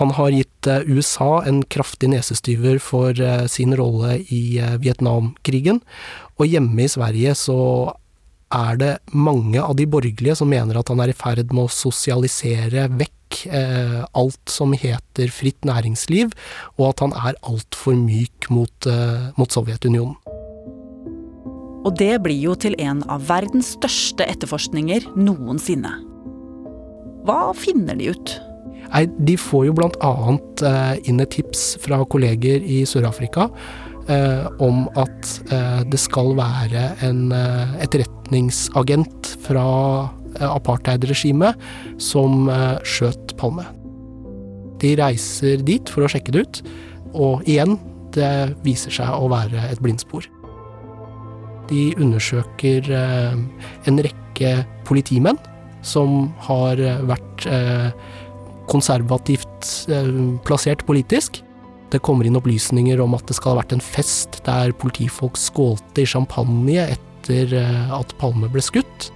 Han 0.00 0.14
har 0.16 0.32
gitt 0.32 0.68
eh, 0.70 0.86
USA 0.88 1.42
en 1.48 1.62
kraftig 1.72 2.10
nesestyver 2.12 2.80
for 2.82 3.16
eh, 3.16 3.44
sin 3.50 3.76
rolle 3.76 4.18
i 4.32 4.58
eh, 4.60 4.76
Vietnamkrigen. 4.82 5.82
Og 6.40 6.48
hjemme 6.48 6.84
i 6.84 6.90
Sverige 6.92 7.36
så 7.38 7.58
er 8.56 8.80
det 8.80 8.92
mange 9.12 9.60
av 9.60 9.74
de 9.76 9.88
borgerlige 9.90 10.38
som 10.38 10.48
mener 10.52 10.78
at 10.78 10.92
han 10.92 11.02
er 11.02 11.12
i 11.12 11.18
ferd 11.18 11.50
med 11.50 11.66
å 11.66 11.72
sosialisere 11.72 12.86
vekk 12.94 13.12
alt 14.16 14.52
som 14.54 14.70
heter 14.78 15.32
fritt 15.34 15.66
næringsliv, 15.66 16.30
og 16.78 16.92
at 16.92 17.02
han 17.02 17.16
er 17.18 17.40
altfor 17.42 17.98
myk 17.98 18.46
mot, 18.54 18.88
mot 19.36 19.58
Sovjetunionen. 19.58 20.35
Og 21.86 21.94
det 22.00 22.16
blir 22.24 22.40
jo 22.42 22.56
til 22.58 22.74
en 22.82 23.04
av 23.12 23.28
verdens 23.28 23.76
største 23.76 24.26
etterforskninger 24.26 25.06
noensinne. 25.14 25.92
Hva 27.26 27.52
finner 27.58 27.98
de 27.98 28.10
ut? 28.10 28.36
Nei, 28.90 29.06
De 29.28 29.36
får 29.38 29.68
jo 29.68 29.74
annet 29.78 30.62
eh, 30.66 30.94
inn 31.10 31.22
et 31.22 31.34
tips 31.34 31.76
fra 31.82 32.00
kolleger 32.10 32.62
i 32.62 32.82
Sør-Afrika 32.86 33.48
eh, 34.10 34.46
om 34.62 34.86
at 34.98 35.32
eh, 35.50 35.82
det 35.90 36.00
skal 36.02 36.34
være 36.38 36.88
en 37.06 37.32
eh, 37.34 37.74
etterretningsagent 37.86 39.34
fra 39.46 39.66
eh, 40.38 40.46
apartheidregimet 40.48 41.58
som 42.02 42.48
eh, 42.50 42.78
skjøt 42.86 43.36
Palme. 43.38 43.66
De 44.82 44.94
reiser 44.98 45.62
dit 45.66 45.90
for 45.90 46.04
å 46.04 46.10
sjekke 46.10 46.34
det 46.34 46.46
ut, 46.46 46.62
og 47.16 47.46
igjen, 47.48 47.78
det 48.16 48.56
viser 48.64 48.92
seg 48.92 49.12
å 49.12 49.28
være 49.32 49.70
et 49.70 49.80
blindspor. 49.82 50.26
De 51.70 51.90
undersøker 51.98 52.86
eh, 52.94 53.34
en 53.90 54.04
rekke 54.04 54.52
politimenn 54.86 55.38
som 55.86 56.28
har 56.46 56.80
eh, 56.82 57.02
vært 57.08 57.46
eh, 57.50 57.90
konservativt 58.70 59.86
plassert 60.46 60.82
politisk. 60.86 61.40
Det 61.92 62.02
kommer 62.02 62.26
inn 62.26 62.38
opplysninger 62.38 62.98
om 63.02 63.14
at 63.14 63.28
det 63.28 63.36
skal 63.38 63.54
ha 63.54 63.60
vært 63.60 63.76
en 63.76 63.84
fest 63.84 64.40
der 64.46 64.74
politifolk 64.74 65.38
skålte 65.38 66.02
i 66.02 66.08
champagne 66.08 66.88
etter 66.96 67.54
at 67.94 68.10
Palme 68.18 68.50
ble 68.50 68.62
skutt. 68.62 69.10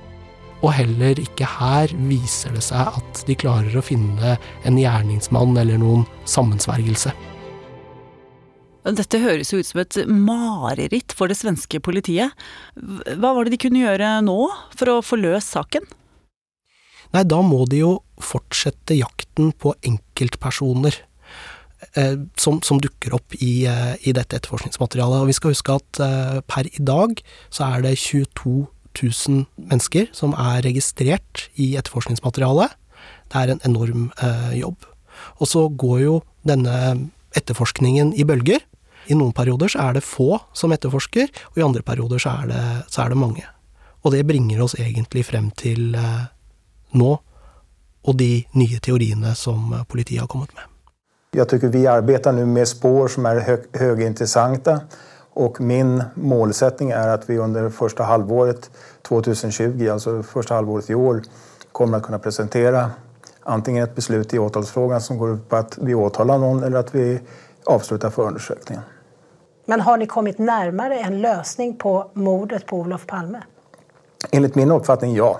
Og 0.62 0.70
heller 0.76 1.18
ikke 1.18 1.48
her 1.48 1.90
viser 2.06 2.54
det 2.54 2.62
seg 2.68 2.94
at 3.00 3.24
de 3.26 3.34
klarer 3.42 3.74
å 3.74 3.82
finne 3.82 4.36
en 4.38 4.78
gjerningsmann 4.78 5.58
eller 5.58 5.82
noen 5.82 6.06
sammensvergelse. 6.30 7.10
Dette 8.80 9.20
høres 9.20 9.50
jo 9.52 9.60
ut 9.60 9.68
som 9.68 9.82
et 9.82 9.98
mareritt 10.08 11.12
for 11.16 11.28
det 11.28 11.36
svenske 11.36 11.82
politiet. 11.84 12.32
Hva 12.80 13.34
var 13.36 13.44
det 13.44 13.54
de 13.54 13.60
kunne 13.60 13.82
gjøre 13.82 14.14
nå 14.24 14.38
for 14.72 14.92
å 14.94 15.02
få 15.04 15.20
løst 15.20 15.52
saken? 15.52 15.84
Nei, 17.12 17.24
da 17.26 17.40
må 17.42 17.64
de 17.68 17.82
jo 17.82 17.92
fortsette 18.22 18.96
jakten 18.96 19.50
på 19.58 19.74
enkeltpersoner 19.84 20.96
eh, 21.98 22.16
som, 22.38 22.60
som, 22.64 22.80
dukker 22.80 23.16
opp 23.18 23.34
i, 23.36 23.66
eh, 23.68 23.96
i, 24.00 24.14
dette 24.16 24.38
etterforskningsmaterialet. 24.38 25.24
Og 25.24 25.30
vi 25.32 25.36
skal 25.36 25.56
huske 25.56 25.76
at 25.80 26.02
eh, 26.06 26.38
per 26.46 26.70
i 26.70 26.84
dag 26.86 27.18
så 27.50 27.66
er 27.66 27.84
det 27.84 27.96
22 27.98 28.54
000 29.02 29.44
mennesker 29.58 30.08
som 30.16 30.32
er 30.38 30.62
registrert 30.66 31.48
i 31.60 31.74
etterforskningsmaterialet. 31.80 32.78
Det 33.30 33.42
er 33.42 33.52
en 33.52 33.64
enorm 33.66 34.10
eh, 34.22 34.60
jobb. 34.62 34.86
Og 35.42 35.50
så 35.50 35.66
går 35.68 36.04
jo 36.06 36.20
denne 36.46 36.76
etterforskningen 37.36 38.14
i 38.18 38.26
bølger. 38.26 38.62
I 39.10 39.16
noen 39.18 39.34
perioder 39.34 39.72
så 39.72 39.88
er 39.88 39.96
det 39.98 40.06
få 40.06 40.36
som 40.54 40.72
etterforsker, 40.74 41.30
og 41.50 41.58
i 41.58 41.64
andre 41.66 41.82
perioder 41.86 42.22
så 42.22 42.36
er 42.42 42.52
det, 42.52 42.62
så 42.88 43.02
er 43.04 43.10
det 43.10 43.18
mange. 43.18 43.46
Og 44.04 44.14
det 44.14 44.26
bringer 44.28 44.62
oss 44.64 44.76
egentlig 44.78 45.26
frem 45.28 45.50
til 45.58 45.96
eh, 45.98 46.28
nå, 46.96 47.10
og 48.00 48.16
de 48.16 48.32
nye 48.56 48.80
teoriene 48.80 49.34
som 49.36 49.72
eh, 49.74 49.86
politiet 49.88 50.22
har 50.22 50.30
kommet 50.30 50.54
med. 50.54 50.66
Jeg 51.36 51.46
syns 51.46 51.74
vi 51.74 51.84
arbeider 51.86 52.34
nå 52.34 52.46
med 52.46 52.66
spår 52.66 53.12
som 53.14 53.26
er 53.30 53.42
høy, 53.46 53.58
høyinteressante. 53.78 54.78
Og 55.40 55.60
min 55.62 56.00
målsetting 56.18 56.90
er 56.90 57.12
at 57.12 57.28
vi 57.28 57.38
under 57.38 57.68
første 57.70 58.02
halvåret 58.02 58.66
2020, 59.06 59.84
altså 59.92 60.16
første 60.26 60.56
halvåret 60.56 60.90
i 60.90 60.98
år, 60.98 61.22
kommer 61.72 62.00
å 62.00 62.04
kunne 62.04 62.18
presentere 62.18 62.88
antingen 63.46 63.86
et 63.86 63.94
beslut 63.94 64.34
i 64.34 64.40
åtalsfrågan 64.42 65.00
som 65.00 65.18
går 65.20 65.36
ut 65.36 65.44
på 65.48 65.60
at 65.60 65.78
vi 65.86 65.94
åtaler 65.94 66.42
noen, 66.42 66.64
eller 66.66 66.82
at 66.82 66.90
vi 66.94 67.12
avslutter 67.70 68.10
forundersøkningen. 68.10 68.99
Men 69.70 69.84
har 69.86 70.00
ni 70.00 70.06
kommet 70.10 70.40
nærmere 70.42 70.98
en 71.06 71.20
løsning 71.22 71.76
på 71.78 71.92
mordet 72.18 72.64
på 72.66 72.80
Olof 72.82 73.04
Palme? 73.06 73.44
Enligt 74.34 74.56
min 74.58 74.72
oppfatning, 74.74 75.14
ja. 75.14 75.36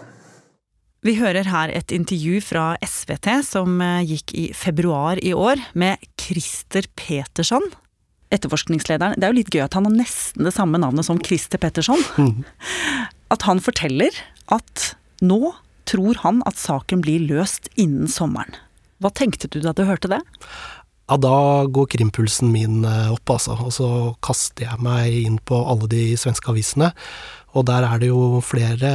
Vi 1.03 1.17
hører 1.19 1.49
her 1.51 1.73
et 1.75 1.91
intervju 1.91 2.39
fra 2.45 2.77
SVT 2.85 3.27
som 3.49 3.81
eh, 3.83 4.05
gikk 4.07 4.35
i 4.39 4.45
februar 4.55 5.19
i 5.19 5.33
år, 5.35 5.59
med 5.73 5.99
Christer 6.21 6.87
Petersson. 6.95 7.67
Etterforskningslederen. 8.31 9.19
Det 9.19 9.27
er 9.27 9.35
jo 9.35 9.41
litt 9.41 9.51
gøy 9.51 9.65
at 9.65 9.75
han 9.75 9.89
har 9.89 9.97
nesten 9.99 10.47
det 10.47 10.55
samme 10.55 10.79
navnet 10.79 11.09
som 11.09 11.19
Christer 11.19 11.59
Petterson. 11.59 12.05
At 13.35 13.47
han 13.47 13.63
forteller 13.63 14.15
at 14.51 14.93
nå 15.23 15.57
tror 15.91 16.23
han 16.23 16.41
at 16.47 16.59
saken 16.59 17.03
blir 17.03 17.23
løst 17.27 17.67
innen 17.75 18.11
sommeren. 18.11 18.55
Hva 19.03 19.11
tenkte 19.15 19.49
du 19.51 19.59
da 19.65 19.73
du 19.75 19.85
hørte 19.89 20.11
det? 20.13 20.19
Ja, 21.11 21.17
da 21.19 21.67
går 21.67 21.89
krimpulsen 21.91 22.53
min 22.53 22.85
eh, 22.87 23.09
opp, 23.11 23.31
altså. 23.35 23.57
Og 23.67 23.73
så 23.75 24.15
kaster 24.23 24.69
jeg 24.69 24.79
meg 24.85 25.11
inn 25.25 25.41
på 25.43 25.59
alle 25.59 25.89
de 25.91 26.17
svenske 26.21 26.51
avisene. 26.53 26.93
Og 27.59 27.67
der 27.67 27.83
er 27.83 27.99
det 27.99 28.13
jo 28.13 28.39
flere 28.47 28.91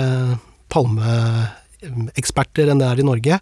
palmeeksperter 0.71 2.71
enn 2.71 2.79
det 2.79 2.87
er 2.87 3.01
i 3.03 3.07
Norge. 3.07 3.39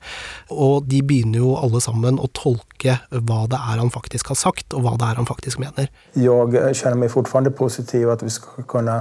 Og 0.50 0.89
de 0.89 1.03
begynner 1.06 1.38
jo 1.44 1.51
alle 1.60 1.82
sammen 1.86 2.18
å 2.18 2.25
tolke 2.34 2.98
hva 3.13 3.46
det 3.51 3.60
er 3.62 3.77
han 3.84 3.94
faktisk 3.94 4.34
har 4.34 4.39
sagt, 4.42 4.74
og 4.74 4.82
hva 4.88 4.96
det 4.98 5.06
er 5.12 5.22
han 5.22 5.30
faktisk 5.30 5.62
mener. 5.62 5.86
Jeg 6.18 6.74
kjenner 6.74 6.98
meg 7.03 7.13
fortsatt 7.13 7.53
positiv 7.60 8.10
at 8.15 8.25
vi 8.25 8.34
skal 8.34 8.65
kunne 8.74 8.98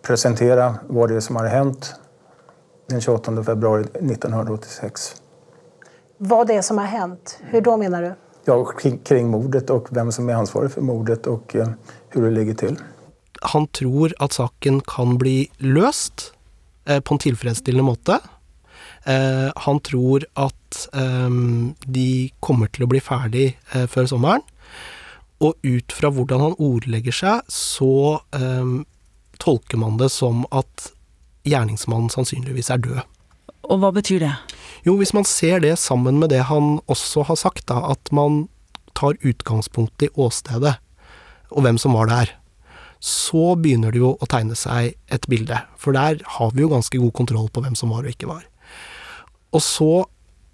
presentere 0.00 0.80
hva 0.88 1.10
det 1.10 1.20
er 1.20 1.24
som 1.28 1.36
har 1.42 1.52
hendt 1.52 1.92
den 2.88 3.04
28 3.04 3.44
februar 3.44 3.84
1986. 4.00 5.12
Hva 6.24 6.40
det 6.48 6.56
er 6.56 6.64
som 6.64 6.80
har 6.80 6.88
hendt? 6.96 7.36
Hvordan 7.52 7.68
da 7.68 7.76
mener 7.84 8.00
du? 8.08 8.29
Ja, 8.46 8.56
kring, 9.04 9.30
mordet 9.30 9.70
og 9.70 9.90
hvem 9.92 10.10
som 10.14 10.28
er 10.30 10.40
ansvarig 10.40 10.72
for 10.72 10.84
mordet 10.86 11.26
og 11.28 11.52
uh, 11.54 11.74
hvordan 12.12 12.30
det 12.30 12.38
ligger 12.38 12.58
til. 12.64 12.78
Han 13.52 13.66
tror 13.72 14.12
at 14.20 14.36
saken 14.36 14.82
kan 14.84 15.16
bli 15.20 15.48
løst 15.64 16.32
eh, 16.84 17.00
på 17.00 17.16
en 17.16 17.22
tilfredsstillende 17.24 17.86
måte. 17.86 18.18
Eh, 19.08 19.48
han 19.64 19.80
tror 19.80 20.26
at 20.36 20.80
eh, 20.92 21.38
de 21.86 22.10
kommer 22.44 22.68
til 22.68 22.84
å 22.84 22.90
bli 22.90 23.00
ferdig 23.00 23.46
eh, 23.72 23.86
før 23.88 24.10
sommeren. 24.10 24.44
Og 25.40 25.56
ut 25.64 25.94
fra 25.96 26.10
hvordan 26.12 26.44
han 26.44 26.58
ordlegger 26.60 27.16
seg, 27.16 27.48
så 27.48 28.20
eh, 28.36 28.74
tolker 29.40 29.80
man 29.80 29.96
det 30.00 30.10
som 30.12 30.44
at 30.52 30.90
gjerningsmannen 31.48 32.12
sannsynligvis 32.12 32.68
er 32.74 32.84
død. 32.84 33.00
Og 33.70 33.80
hva 33.82 33.92
betyr 33.94 34.24
det? 34.24 34.34
Jo, 34.86 34.96
hvis 34.98 35.14
man 35.14 35.26
ser 35.28 35.60
det 35.62 35.76
sammen 35.78 36.18
med 36.18 36.32
det 36.32 36.42
han 36.48 36.78
også 36.90 37.26
har 37.28 37.38
sagt, 37.38 37.68
da, 37.70 37.82
at 37.92 38.10
man 38.14 38.48
tar 38.98 39.18
utgangspunkt 39.22 40.02
i 40.02 40.10
åstedet 40.18 40.76
og 41.50 41.64
hvem 41.64 41.78
som 41.82 41.96
var 41.96 42.10
der, 42.10 42.36
så 43.00 43.56
begynner 43.56 43.94
det 43.94 44.02
jo 44.02 44.12
å 44.14 44.28
tegne 44.28 44.56
seg 44.58 44.94
et 45.10 45.26
bilde. 45.30 45.56
For 45.80 45.96
der 45.96 46.20
har 46.36 46.54
vi 46.54 46.64
jo 46.64 46.70
ganske 46.72 47.00
god 47.00 47.14
kontroll 47.16 47.48
på 47.50 47.62
hvem 47.64 47.76
som 47.78 47.92
var 47.94 48.04
og 48.04 48.12
ikke 48.12 48.28
var. 48.30 48.44
Og 49.56 49.64
så 49.64 49.92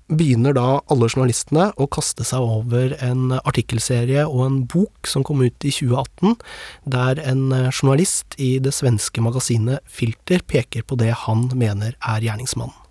begynner 0.07 0.55
da 0.55 0.79
alle 0.93 1.09
journalistene 1.11 1.67
å 1.83 1.89
kaste 1.91 2.25
seg 2.25 2.45
over 2.47 2.95
en 3.03 3.35
artikkelserie 3.41 4.23
og 4.29 4.45
en 4.45 4.61
bok 4.71 5.11
som 5.11 5.27
kom 5.27 5.43
ut 5.43 5.67
i 5.67 5.75
2018, 5.75 6.39
der 6.87 7.21
en 7.27 7.49
journalist 7.73 8.39
i 8.39 8.57
det 8.63 8.77
svenske 8.77 9.25
magasinet 9.25 9.83
Filter 9.91 10.47
peker 10.47 10.87
på 10.87 11.01
det 11.03 11.13
han 11.27 11.49
mener 11.59 11.99
er 11.99 12.23
gjerningsmannen. 12.31 12.86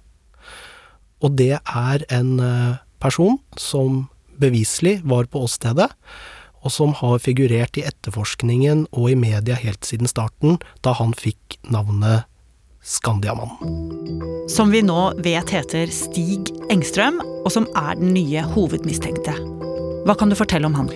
Og 1.24 1.36
det 1.40 1.60
er 1.60 2.06
en 2.14 2.40
eh, 2.44 2.78
person 3.00 3.40
som 3.60 4.08
beviselig 4.42 5.02
var 5.08 5.26
på 5.32 5.40
åstedet, 5.46 5.90
og 6.66 6.72
som 6.74 6.96
har 6.98 7.22
figurert 7.22 7.78
i 7.78 7.86
etterforskningen 7.86 8.88
og 8.92 9.12
i 9.12 9.20
media 9.20 9.56
helt 9.60 9.86
siden 9.86 10.08
starten, 10.10 10.58
da 10.84 10.92
han 10.98 11.14
fikk 11.18 11.60
navnet 11.70 12.26
Skandiamannen. 12.86 14.46
Som 14.52 14.70
vi 14.70 14.82
nå 14.86 15.14
vet 15.26 15.50
heter 15.50 15.90
Stig 15.94 16.52
Engstrøm, 16.74 17.22
og 17.42 17.52
som 17.54 17.66
er 17.74 17.96
den 17.98 18.14
nye 18.14 18.42
hovedmistenkte. 18.54 19.34
Hva 20.06 20.14
kan 20.20 20.30
du 20.30 20.36
fortelle 20.38 20.68
om 20.70 20.78
han? 20.78 20.90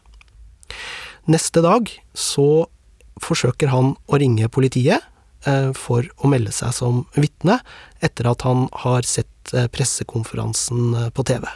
Neste 1.25 1.63
dag 1.65 1.89
så 2.13 2.67
forsøker 3.23 3.71
han 3.71 3.95
å 4.05 4.17
ringe 4.21 4.49
politiet 4.53 5.01
eh, 5.49 5.71
for 5.73 6.05
å 6.21 6.29
melde 6.29 6.53
seg 6.53 6.73
som 6.75 7.03
vitne, 7.17 7.57
etter 8.03 8.29
at 8.29 8.45
han 8.45 8.67
har 8.83 9.07
sett 9.09 9.53
eh, 9.55 9.65
pressekonferansen 9.73 10.93
eh, 10.93 11.07
på 11.09 11.25
TV. 11.25 11.47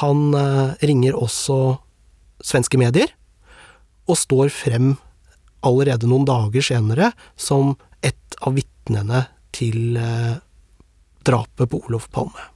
Han 0.00 0.34
ringer 0.82 1.14
også 1.14 1.76
svenske 2.42 2.80
medier, 2.80 3.12
og 4.08 4.18
står 4.18 4.50
frem 4.52 4.94
allerede 5.64 6.08
noen 6.10 6.24
dager 6.28 6.64
senere 6.64 7.12
som 7.40 7.76
et 8.04 8.38
av 8.44 8.56
vitnene 8.56 9.22
til 9.54 9.94
drapet 11.24 11.70
på 11.70 11.80
Olof 11.86 12.08
Palme. 12.12 12.48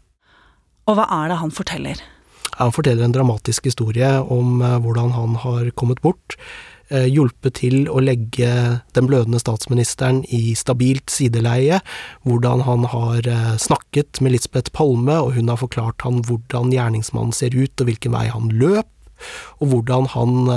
Og 0.89 0.99
hva 0.99 1.07
er 1.21 1.31
det 1.31 1.39
han 1.45 1.55
forteller? 1.55 2.03
Han 2.59 2.75
forteller 2.75 3.07
en 3.07 3.15
dramatisk 3.15 3.69
historie 3.71 4.09
om 4.21 4.63
eh, 4.63 4.79
hvordan 4.83 5.15
han 5.15 5.37
har 5.45 5.71
kommet 5.79 6.01
bort, 6.03 6.37
eh, 6.91 7.07
hjulpet 7.07 7.59
til 7.61 7.87
å 7.91 8.03
legge 8.03 8.51
den 8.97 9.11
blødende 9.11 9.41
statsministeren 9.43 10.25
i 10.35 10.55
stabilt 10.59 11.13
sideleie, 11.13 11.81
hvordan 12.27 12.65
han 12.67 12.89
har 12.91 13.29
eh, 13.29 13.55
snakket 13.63 14.23
med 14.25 14.35
Lisbeth 14.35 14.75
Palme, 14.75 15.21
og 15.23 15.37
hun 15.39 15.53
har 15.53 15.61
forklart 15.63 16.07
han 16.07 16.25
hvordan 16.27 16.75
gjerningsmannen 16.75 17.37
ser 17.37 17.55
ut 17.55 17.79
og 17.79 17.91
hvilken 17.91 18.17
vei 18.17 18.27
han 18.33 18.51
løp, 18.59 18.91
og 19.59 19.73
hvordan 19.73 20.13
han 20.15 20.51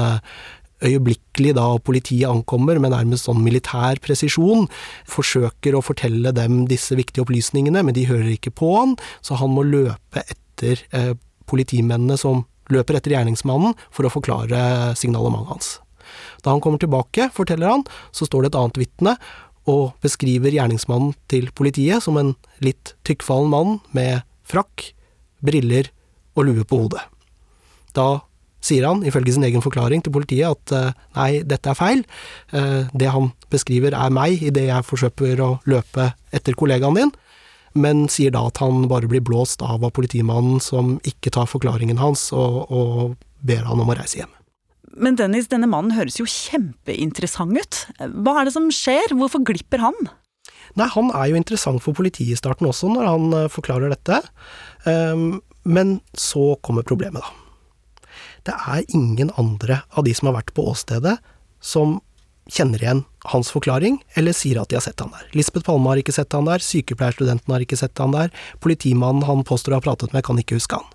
øyeblikkelig 0.85 1.55
da 1.57 1.65
politiet 1.83 2.29
ankommer 2.29 2.79
med 2.81 2.93
nærmest 2.93 3.27
sånn 3.27 3.41
militær 3.45 4.01
presisjon, 4.03 4.67
forsøker 5.09 5.77
å 5.77 5.83
fortelle 5.85 6.33
dem 6.35 6.63
disse 6.69 6.97
viktige 6.97 7.25
opplysningene, 7.25 7.83
men 7.85 7.97
de 7.97 8.07
hører 8.09 8.33
ikke 8.33 8.53
på 8.61 8.71
han, 8.77 8.95
så 9.25 9.37
han 9.41 9.53
må 9.55 9.65
løpe 9.67 10.25
etter 10.25 10.81
eh, 10.97 11.13
politimennene 11.51 12.17
som 12.19 12.45
løper 12.71 12.97
etter 12.97 13.15
gjerningsmannen 13.15 13.75
for 13.91 14.07
å 14.07 14.13
forklare 14.13 14.93
signalementet 14.99 15.51
hans. 15.51 15.71
Da 16.43 16.53
han 16.53 16.63
kommer 16.63 16.81
tilbake, 16.81 17.29
forteller 17.35 17.71
han, 17.71 17.85
så 18.15 18.27
står 18.27 18.45
det 18.45 18.51
et 18.51 18.59
annet 18.61 18.81
vitne 18.81 19.15
og 19.69 19.91
beskriver 20.01 20.53
gjerningsmannen 20.55 21.13
til 21.31 21.51
politiet 21.55 22.03
som 22.03 22.17
en 22.17 22.33
litt 22.63 22.95
tykkfallen 23.07 23.51
mann 23.51 23.79
med 23.95 24.25
frakk, 24.47 24.91
briller 25.45 25.91
og 26.37 26.47
lue 26.47 26.65
på 26.67 26.83
hodet. 26.83 27.03
Da 27.95 28.23
sier 28.61 28.85
han, 28.85 29.01
ifølge 29.07 29.35
sin 29.35 29.45
egen 29.45 29.63
forklaring 29.63 30.03
til 30.05 30.13
politiet, 30.13 30.53
at 30.53 30.73
eh, 30.77 30.97
nei, 31.17 31.29
dette 31.47 31.71
er 31.71 31.77
feil. 31.77 32.03
Eh, 32.53 32.89
det 32.93 33.09
han 33.13 33.31
beskriver 33.53 33.95
er 33.97 34.13
meg 34.13 34.41
idet 34.41 34.67
jeg 34.67 34.87
forsøker 34.87 35.41
å 35.41 35.51
løpe 35.69 36.11
etter 36.33 36.57
kollegaen 36.57 36.97
din, 36.97 37.13
men 37.73 38.07
sier 38.11 38.33
da 38.35 38.45
at 38.49 38.61
han 38.63 38.87
bare 38.91 39.09
blir 39.11 39.23
blåst 39.25 39.63
av 39.65 39.85
av 39.85 39.93
politimannen 39.95 40.59
som 40.63 40.97
ikke 41.07 41.33
tar 41.33 41.49
forklaringen 41.49 42.01
hans, 42.01 42.29
og, 42.35 42.65
og 42.71 43.17
ber 43.47 43.65
han 43.67 43.81
om 43.81 43.91
å 43.91 43.97
reise 43.97 44.21
hjem. 44.21 44.31
Men 44.91 45.15
Dennis, 45.15 45.47
denne 45.51 45.69
mannen 45.71 45.95
høres 45.95 46.19
jo 46.19 46.27
kjempeinteressant 46.27 47.55
ut. 47.55 47.83
Hva 47.99 48.41
er 48.41 48.47
det 48.47 48.55
som 48.57 48.67
skjer? 48.75 49.15
Hvorfor 49.15 49.43
glipper 49.47 49.83
han? 49.83 49.95
Nei, 50.79 50.87
han 50.91 51.11
er 51.15 51.31
jo 51.31 51.39
interessant 51.39 51.83
for 51.83 51.95
politiet 51.95 52.35
i 52.35 52.39
starten 52.39 52.67
også, 52.67 52.91
når 52.91 53.07
han 53.07 53.37
eh, 53.37 53.49
forklarer 53.51 53.91
dette. 53.91 54.19
Um, 54.83 55.41
men 55.63 55.99
så 56.17 56.55
kommer 56.63 56.87
problemet, 56.87 57.23
da. 57.23 57.37
Det 58.47 58.55
er 58.57 58.95
ingen 58.97 59.29
andre 59.37 59.83
av 59.93 60.07
de 60.07 60.13
som 60.17 60.31
har 60.31 60.39
vært 60.39 60.55
på 60.57 60.65
åstedet, 60.71 61.19
som 61.61 61.99
kjenner 62.49 62.81
igjen 62.81 63.03
hans 63.31 63.51
forklaring, 63.53 63.99
eller 64.17 64.33
sier 64.35 64.61
at 64.61 64.71
de 64.71 64.77
har 64.79 64.83
sett 64.85 64.99
han 65.03 65.13
der. 65.13 65.27
Lisbeth 65.37 65.67
Palme 65.67 65.91
har 65.91 66.01
ikke 66.01 66.15
sett 66.15 66.33
han 66.33 66.49
der, 66.49 66.63
sykepleierstudenten 66.65 67.53
har 67.53 67.63
ikke 67.63 67.79
sett 67.79 68.01
han 68.01 68.15
der, 68.15 68.33
politimannen 68.63 69.27
han 69.27 69.45
påstår 69.47 69.75
å 69.75 69.79
ha 69.79 69.85
pratet 69.85 70.15
med, 70.15 70.25
kan 70.25 70.41
ikke 70.41 70.57
huske 70.57 70.79
han. 70.79 70.89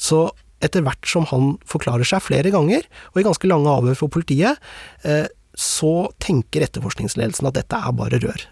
Så 0.00 0.28
etter 0.64 0.84
hvert 0.84 1.08
som 1.08 1.26
han 1.30 1.54
forklarer 1.68 2.06
seg 2.06 2.24
flere 2.26 2.52
ganger, 2.52 2.84
og 3.12 3.20
i 3.20 3.26
ganske 3.26 3.48
lange 3.48 3.72
avhør 3.72 3.96
for 4.02 4.12
politiet, 4.12 4.60
eh, 5.02 5.26
så 5.56 6.10
tenker 6.22 6.66
etterforskningsledelsen 6.66 7.48
at 7.48 7.56
dette 7.56 7.76
er 7.76 7.96
bare 7.96 8.20
rør. 8.22 8.44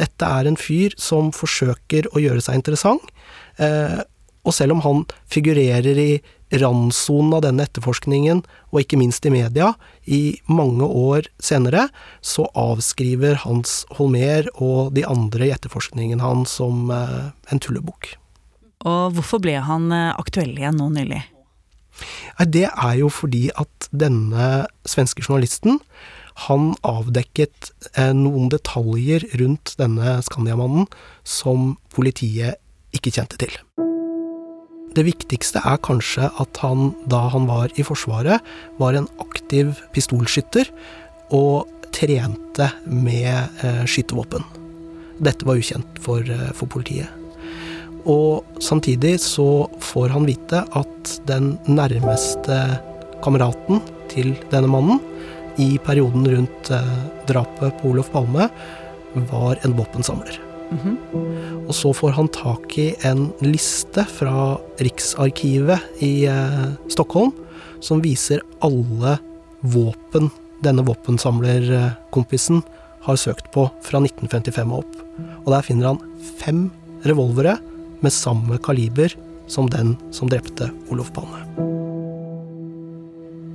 Dette 0.00 0.26
er 0.26 0.48
en 0.48 0.58
fyr 0.58 0.94
som 1.00 1.30
forsøker 1.34 2.10
å 2.12 2.20
gjøre 2.22 2.44
seg 2.44 2.60
interessant, 2.60 3.04
eh, 3.58 4.02
og 4.44 4.52
selv 4.52 4.76
om 4.76 4.84
han 4.84 5.04
figurerer 5.32 5.98
i 5.98 6.10
randsonen 6.60 7.34
av 7.36 7.44
denne 7.46 7.64
etterforskningen, 7.66 8.42
og 8.72 8.80
ikke 8.82 8.98
minst 9.00 9.26
i 9.26 9.32
media, 9.34 9.72
i 10.04 10.38
mange 10.46 10.86
år 10.86 11.28
senere, 11.42 11.88
så 12.24 12.46
avskriver 12.58 13.40
Hans 13.44 13.82
Holmer 13.98 14.48
og 14.54 14.94
de 14.96 15.06
andre 15.08 15.48
i 15.48 15.54
etterforskningen 15.54 16.22
hans 16.24 16.56
som 16.60 16.90
eh, 16.94 17.30
en 17.50 17.62
tullebukk. 17.62 18.14
Og 18.84 19.14
hvorfor 19.16 19.40
ble 19.44 19.56
han 19.64 19.88
eh, 19.94 20.12
aktuell 20.18 20.52
igjen 20.56 20.78
nå 20.80 20.90
nylig? 20.94 21.22
Det 22.50 22.66
er 22.66 22.94
jo 22.98 23.08
fordi 23.12 23.46
at 23.54 23.88
denne 23.94 24.66
svenske 24.88 25.22
journalisten 25.22 25.78
han 26.48 26.72
avdekket 26.82 27.70
eh, 27.94 28.10
noen 28.16 28.50
detaljer 28.50 29.28
rundt 29.38 29.76
denne 29.78 30.18
Skandiamannen 30.26 30.90
som 31.22 31.76
politiet 31.94 32.58
ikke 32.94 33.14
kjente 33.14 33.38
til. 33.38 33.54
Det 34.94 35.02
viktigste 35.02 35.58
er 35.66 35.80
kanskje 35.82 36.28
at 36.38 36.60
han, 36.62 36.92
da 37.10 37.24
han 37.32 37.48
var 37.50 37.72
i 37.74 37.82
Forsvaret, 37.86 38.42
var 38.78 38.94
en 38.94 39.08
aktiv 39.22 39.72
pistolskytter 39.94 40.70
og 41.34 41.66
trente 41.94 42.68
med 42.86 43.64
eh, 43.66 43.82
skytevåpen. 43.90 44.46
Dette 45.18 45.46
var 45.46 45.58
ukjent 45.58 45.98
for, 46.02 46.22
eh, 46.22 46.52
for, 46.54 46.70
politiet. 46.70 47.10
Og 48.06 48.46
samtidig 48.62 49.16
så 49.24 49.66
får 49.82 50.14
han 50.14 50.28
vite 50.28 50.62
at 50.62 51.14
den 51.26 51.54
nærmeste 51.66 52.60
kameraten 53.24 53.82
til 54.12 54.34
denne 54.52 54.70
mannen 54.70 55.02
i 55.58 55.74
perioden 55.82 56.28
rundt 56.28 56.70
eh, 56.74 56.96
drapet 57.26 57.80
på 57.80 57.94
Olof 57.94 58.14
Palme 58.14 58.50
var 59.30 59.58
en 59.62 59.74
våpensamler. 59.74 60.43
Mm 60.70 60.78
-hmm. 60.78 61.68
Og 61.68 61.74
så 61.74 61.92
får 61.92 62.10
han 62.10 62.28
tak 62.28 62.78
i 62.78 62.94
en 63.02 63.32
liste 63.40 64.04
fra 64.04 64.58
Riksarkivet 64.78 65.80
i 65.98 66.24
eh, 66.24 66.66
Stockholm 66.88 67.32
som 67.80 68.02
viser 68.02 68.40
alle 68.60 69.18
våpen 69.60 70.30
denne 70.64 70.82
våpensamlerkompisen 70.82 72.62
har 73.04 73.16
søkt 73.16 73.50
på 73.52 73.66
fra 73.84 74.00
1955 74.00 74.72
og 74.72 74.78
opp. 74.78 74.96
Og 75.44 75.52
der 75.52 75.66
finner 75.66 75.92
han 75.92 76.00
fem 76.40 76.70
revolvere 77.04 77.58
med 78.00 78.12
samme 78.12 78.58
kaliber 78.64 79.12
som 79.46 79.68
den 79.70 79.96
som 80.14 80.30
drepte 80.32 80.70
Olof 80.92 81.12
Palme. 81.12 81.44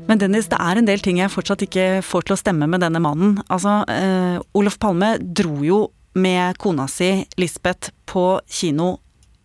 Men 0.09 0.17
Dennis, 0.17 0.47
det 0.49 0.57
er 0.57 0.79
en 0.79 0.87
del 0.87 1.01
ting 1.05 1.19
jeg 1.21 1.29
fortsatt 1.29 1.61
ikke 1.67 2.01
får 2.05 2.25
til 2.25 2.33
å 2.33 2.39
stemme 2.39 2.65
med 2.69 2.81
denne 2.81 3.01
mannen. 3.01 3.37
Altså, 3.45 3.83
eh, 3.93 4.41
Olof 4.57 4.79
Palme 4.81 5.17
dro 5.21 5.61
jo 5.65 5.83
med 6.13 6.57
kona 6.61 6.87
si, 6.91 7.25
Lisbeth, 7.37 7.93
på 8.09 8.39
kino 8.49 8.97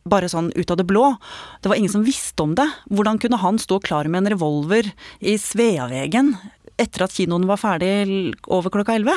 bare 0.08 0.28
sånn 0.28 0.50
ut 0.52 0.70
av 0.70 0.78
det 0.80 0.86
blå. 0.88 1.14
Det 1.62 1.70
var 1.72 1.80
ingen 1.80 1.92
som 1.92 2.04
visste 2.04 2.44
om 2.44 2.54
det. 2.58 2.66
Hvordan 2.92 3.18
kunne 3.22 3.40
han 3.40 3.60
stå 3.60 3.80
klar 3.84 4.08
med 4.08 4.24
en 4.24 4.34
revolver 4.34 4.90
i 5.20 5.38
Sveavegen 5.40 6.34
etter 6.80 7.06
at 7.06 7.14
kinoen 7.14 7.46
var 7.48 7.60
ferdig 7.60 8.34
over 8.52 8.72
klokka 8.74 8.98
elleve? 8.98 9.16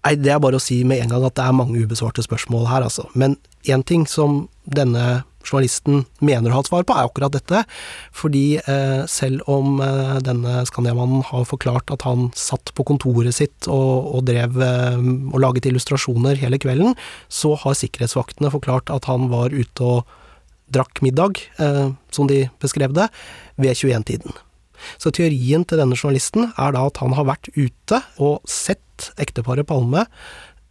Nei, 0.00 0.14
det 0.16 0.32
er 0.32 0.40
bare 0.40 0.56
å 0.56 0.62
si 0.62 0.80
med 0.88 1.02
en 1.04 1.12
gang 1.12 1.26
at 1.28 1.36
det 1.36 1.44
er 1.44 1.56
mange 1.56 1.82
ubesvarte 1.82 2.24
spørsmål 2.24 2.70
her, 2.70 2.86
altså. 2.88 3.04
Men 3.12 3.36
én 3.68 3.84
ting 3.84 4.06
som 4.08 4.46
denne 4.64 5.22
journalisten 5.46 6.04
mener 6.20 6.50
å 6.50 6.58
ha 6.58 6.64
et 6.64 6.70
svar 6.70 6.86
på, 6.86 6.96
er 6.96 7.08
akkurat 7.08 7.34
dette. 7.34 7.62
Fordi 8.16 8.44
eh, 8.60 9.02
selv 9.10 9.46
om 9.50 9.80
eh, 9.84 10.18
denne 10.26 10.64
Skandiamannen 10.68 11.24
har 11.30 11.48
forklart 11.48 11.92
at 11.94 12.04
han 12.08 12.28
satt 12.38 12.74
på 12.76 12.86
kontoret 12.88 13.36
sitt 13.36 13.68
og, 13.70 14.10
og 14.16 14.26
drev 14.28 14.60
eh, 14.64 15.00
og 15.32 15.40
laget 15.42 15.70
illustrasjoner 15.70 16.40
hele 16.40 16.60
kvelden, 16.60 16.96
så 17.32 17.54
har 17.62 17.78
sikkerhetsvaktene 17.78 18.52
forklart 18.52 18.92
at 18.92 19.08
han 19.10 19.30
var 19.32 19.54
ute 19.54 19.86
og 19.86 20.16
drakk 20.70 21.02
middag, 21.02 21.40
eh, 21.58 21.88
som 22.14 22.30
de 22.30 22.44
beskrev 22.62 22.94
det, 22.96 23.08
ved 23.60 23.74
21-tiden. 23.74 24.36
Så 25.00 25.12
teorien 25.12 25.64
til 25.68 25.80
denne 25.80 25.98
journalisten 25.98 26.52
er 26.56 26.76
da 26.76 26.86
at 26.88 27.00
han 27.02 27.12
har 27.18 27.28
vært 27.28 27.50
ute 27.56 28.00
og 28.22 28.40
sett 28.48 29.10
ekteparet 29.20 29.68
Palme 29.68 30.06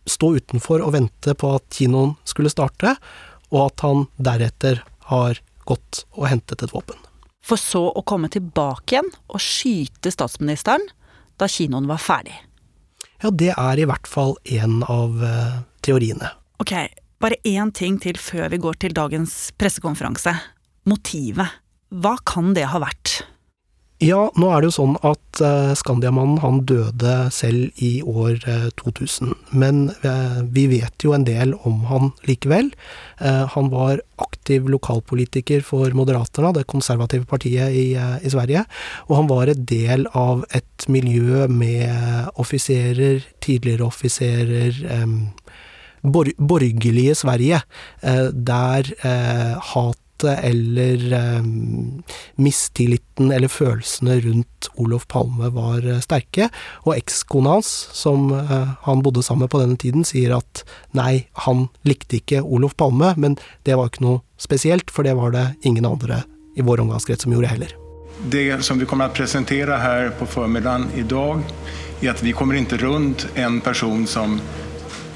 stå 0.09 0.31
utenfor 0.39 0.81
og 0.85 0.95
vente 0.95 1.35
på 1.37 1.51
at 1.57 1.65
kinoen 1.75 2.15
skulle 2.27 2.51
starte, 2.51 2.95
og 3.53 3.69
at 3.69 3.85
han 3.85 4.05
deretter 4.17 4.83
har 5.11 5.39
gått 5.69 6.03
og 6.15 6.27
hentet 6.29 6.63
et 6.65 6.73
våpen. 6.73 6.97
For 7.45 7.57
så 7.57 7.81
å 7.89 8.05
komme 8.05 8.29
tilbake 8.31 8.95
igjen 8.95 9.09
og 9.29 9.41
skyte 9.41 10.11
statsministeren 10.13 10.85
da 11.39 11.47
kinoen 11.49 11.87
var 11.89 12.01
ferdig. 12.03 12.35
Ja, 13.23 13.31
det 13.31 13.53
er 13.55 13.79
i 13.79 13.87
hvert 13.89 14.07
fall 14.07 14.35
en 14.47 14.81
av 14.87 15.17
uh, 15.23 15.61
teoriene. 15.83 16.31
Ok, 16.61 16.73
bare 17.19 17.39
én 17.47 17.71
ting 17.75 17.97
til 17.99 18.19
før 18.19 18.51
vi 18.53 18.61
går 18.61 18.79
til 18.83 18.95
dagens 18.95 19.49
pressekonferanse. 19.59 20.35
Motivet. 20.87 21.59
Hva 21.89 22.15
kan 22.27 22.53
det 22.55 22.69
ha 22.71 22.79
vært? 22.83 23.21
Ja, 23.99 24.29
nå 24.39 24.47
er 24.47 24.61
det 24.61 24.69
jo 24.69 24.75
sånn 24.77 24.93
at 25.03 25.41
uh, 25.43 25.73
Skandiamannen 25.75 26.37
han 26.39 26.61
døde 26.63 27.15
selv 27.35 27.75
i 27.83 27.99
år 27.99 28.37
uh, 28.47 28.69
2000. 28.79 29.33
Men 29.51 29.89
uh, 30.05 30.39
vi 30.55 30.69
vet 30.71 31.03
jo 31.03 31.11
en 31.11 31.25
del 31.27 31.51
om 31.67 31.81
han 31.89 32.13
likevel. 32.27 32.71
han 33.19 33.67
var 33.73 33.99
aktiv 34.23 34.69
lokalpolitiker 34.71 35.59
for 35.67 35.91
Moderaterna, 35.91 36.53
det 36.55 36.63
konservative 36.71 37.27
partiet 37.27 37.75
i, 37.75 37.85
i, 37.99 38.31
Sverige. 38.31 38.63
Og 39.09 39.17
han 39.17 39.27
var 39.27 39.51
en 39.51 39.65
del 39.67 40.07
av 40.15 40.45
et 40.55 40.87
miljø 40.87 41.49
med 41.51 42.31
offiserer, 42.39 43.25
tidligere 43.43 43.83
offiserer 43.83 44.79
bor 45.99 46.31
borgerlige 46.39 47.17
Sverige, 47.19 47.59
der 47.99 48.93
hat 49.73 49.99
hatet 50.19 50.43
eller 50.43 51.13
eh, 51.13 51.43
mistilliten 52.35 53.31
eller 53.31 53.47
følelsene 53.47 54.19
rundt 54.19 54.69
Olof 54.75 55.07
Palme 55.07 55.49
var 55.49 55.85
eh, 55.85 55.99
sterke. 55.99 56.49
Og 56.85 56.95
ekskona 56.97 57.57
hans, 57.57 57.89
som 57.93 58.31
eh, 58.31 58.69
han 58.83 59.01
bodde 59.01 59.23
sammen 59.23 59.43
med 59.43 59.51
på 59.51 59.59
denne 59.59 59.77
tiden, 59.77 60.05
sier 60.05 60.37
at 60.37 60.63
nei, 60.91 61.27
han 61.33 61.69
likte 61.83 62.19
ikke 62.19 62.41
Olof 62.41 62.75
Palme, 62.75 63.13
men 63.17 63.37
det 63.63 63.75
var 63.75 63.89
ikke 63.89 64.03
noe 64.03 64.21
spesielt, 64.37 64.91
for 64.91 65.03
det 65.03 65.15
var 65.15 65.31
det 65.31 65.53
ingen 65.63 65.85
andre 65.85 66.23
i 66.55 66.61
vår 66.61 66.81
omgangskrets 66.81 67.23
som 67.23 67.33
gjorde 67.33 67.51
heller. 67.51 67.75
Det 68.29 68.63
som 68.63 68.79
vi 68.79 68.85
kommer 68.85 69.09
å 69.09 69.15
presentere 69.15 69.77
her 69.79 70.09
på 70.19 70.27
formiddagen 70.27 70.89
i 70.99 71.05
dag, 71.07 71.43
er 72.01 72.11
at 72.11 72.23
vi 72.23 72.33
kommer 72.35 72.55
ikke 72.59 72.79
rundt 72.81 73.27
en 73.39 73.61
person 73.63 74.05
som 74.07 74.39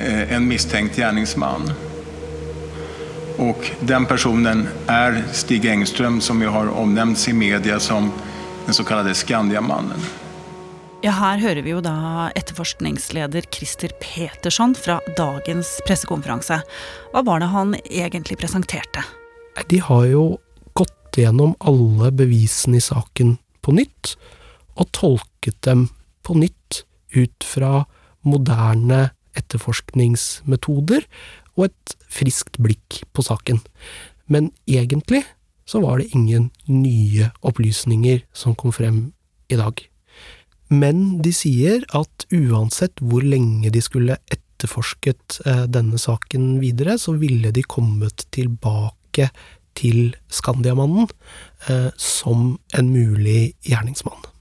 en 0.04 0.48
mistenkt 0.48 0.98
gärningsman. 1.00 1.70
Och 3.38 3.72
den 3.80 4.06
personen 4.06 4.68
är 4.88 5.24
Stig 5.32 5.66
Engström 5.66 6.22
som 6.22 6.42
ju 6.42 6.48
har 6.48 6.68
omnämnts 6.68 7.28
i 7.28 7.34
media 7.34 7.80
som 7.80 8.12
den 8.66 8.74
så 8.74 8.84
kallade 8.84 9.14
Skandiamannen. 9.14 10.00
Ja, 11.04 11.12
her 11.12 11.38
hører 11.38 11.66
vi 11.66 11.74
jo 11.74 11.82
da 11.84 12.30
etterforskningsleder 12.32 13.44
Christer 13.52 13.92
Petersson 14.00 14.72
fra 14.76 15.02
dagens 15.18 15.82
pressekonferanse. 15.88 16.62
Hva 17.12 17.24
var 17.28 17.44
det 17.44 17.50
han 17.52 17.76
egentlig 17.84 18.38
presenterte? 18.40 19.04
De 19.68 19.82
har 19.84 20.06
jo 20.08 20.24
gått 20.72 21.20
gjennom 21.20 21.58
alle 21.60 22.14
bevisene 22.16 22.80
i 22.80 22.86
saken 22.86 23.36
på 23.60 23.76
nytt, 23.76 24.14
og 24.80 24.94
tolket 24.96 25.60
dem 25.68 25.90
på 26.24 26.38
nytt 26.40 26.86
ut 27.12 27.44
fra 27.44 27.84
moderne 28.24 29.10
etterforskningsmetoder 29.36 31.04
og 31.58 31.70
et 31.70 31.96
friskt 32.12 32.60
blikk 32.64 33.04
på 33.14 33.26
saken. 33.26 33.62
Men 34.28 34.52
egentlig 34.68 35.24
så 35.70 35.82
var 35.84 36.00
det 36.00 36.12
ingen 36.16 36.50
nye 36.68 37.30
opplysninger 37.46 38.24
som 38.36 38.56
kom 38.56 38.74
frem 38.76 39.14
i 39.52 39.60
dag. 39.60 39.78
Men 40.74 41.22
de 41.24 41.34
sier 41.36 41.84
at 41.96 42.26
uansett 42.34 43.02
hvor 43.04 43.24
lenge 43.26 43.72
de 43.74 43.82
skulle 43.84 44.18
etterforsket 44.32 45.40
eh, 45.46 45.66
denne 45.72 46.00
saken 46.02 46.58
videre, 46.64 46.98
så 46.98 47.16
ville 47.20 47.54
de 47.54 47.64
kommet 47.64 48.26
tilbake 48.34 49.30
til 49.78 50.16
Skandiamannen 50.34 51.10
eh, 51.70 51.90
som 51.98 52.58
en 52.74 52.94
mulig 52.94 53.54
gjerningsmann. 53.68 54.33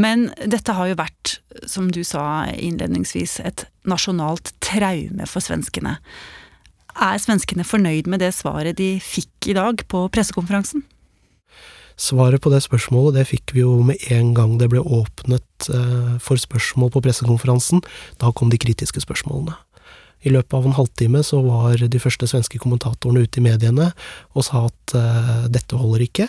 Men 0.00 0.30
dette 0.50 0.74
har 0.74 0.90
jo 0.90 0.98
vært, 0.98 1.36
som 1.70 1.90
du 1.94 2.02
sa 2.06 2.46
innledningsvis, 2.50 3.38
et 3.46 3.66
nasjonalt 3.86 4.50
traume 4.64 5.28
for 5.30 5.44
svenskene. 5.44 5.98
Er 6.94 7.20
svenskene 7.22 7.66
fornøyd 7.66 8.10
med 8.10 8.22
det 8.22 8.32
svaret 8.34 8.78
de 8.78 8.96
fikk 9.02 9.50
i 9.50 9.56
dag 9.56 9.82
på 9.90 10.06
pressekonferansen? 10.14 10.84
Svaret 11.94 12.42
på 12.42 12.50
det 12.50 12.62
spørsmålet 12.64 13.20
det 13.20 13.28
fikk 13.30 13.54
vi 13.54 13.62
jo 13.62 13.76
med 13.86 14.02
en 14.10 14.32
gang 14.34 14.56
det 14.58 14.66
ble 14.72 14.82
åpnet 14.82 15.68
eh, 15.70 16.16
for 16.22 16.38
spørsmål 16.38 16.90
på 16.94 17.02
pressekonferansen. 17.06 17.84
Da 18.18 18.32
kom 18.34 18.50
de 18.50 18.58
kritiske 18.58 19.02
spørsmålene. 19.04 19.54
I 20.24 20.32
løpet 20.32 20.56
av 20.56 20.66
en 20.66 20.76
halvtime 20.76 21.20
så 21.26 21.42
var 21.44 21.80
de 21.80 22.00
første 22.00 22.28
svenske 22.30 22.58
kommentatorene 22.62 23.26
ute 23.26 23.40
i 23.40 23.44
mediene 23.44 23.90
og 24.32 24.46
sa 24.46 24.64
at 24.70 24.96
uh, 24.96 25.44
dette 25.52 25.76
holder 25.76 26.06
ikke. 26.06 26.28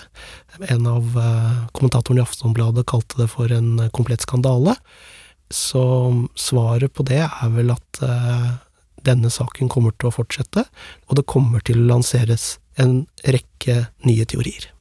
En 0.67 0.89
av 0.91 1.15
uh, 1.15 1.63
kommentatorene 1.75 2.23
i 2.23 2.25
Aftonbladet 2.25 2.85
kalte 2.91 3.21
det 3.23 3.29
for 3.31 3.51
en 3.55 3.87
komplett 3.95 4.27
skandale. 4.27 4.75
Så 5.53 5.85
svaret 6.35 6.91
på 6.93 7.05
det 7.07 7.23
er 7.23 7.55
vel 7.55 7.71
at 7.71 8.03
uh, 8.03 8.55
denne 9.05 9.31
saken 9.31 9.71
kommer 9.71 9.95
til 9.95 10.09
å 10.09 10.15
fortsette, 10.15 10.65
og 11.07 11.19
det 11.19 11.27
kommer 11.29 11.63
til 11.63 11.83
å 11.83 11.89
lanseres 11.93 12.55
en 12.81 13.05
rekke 13.23 13.85
nye 14.07 14.25
teorier. 14.27 14.71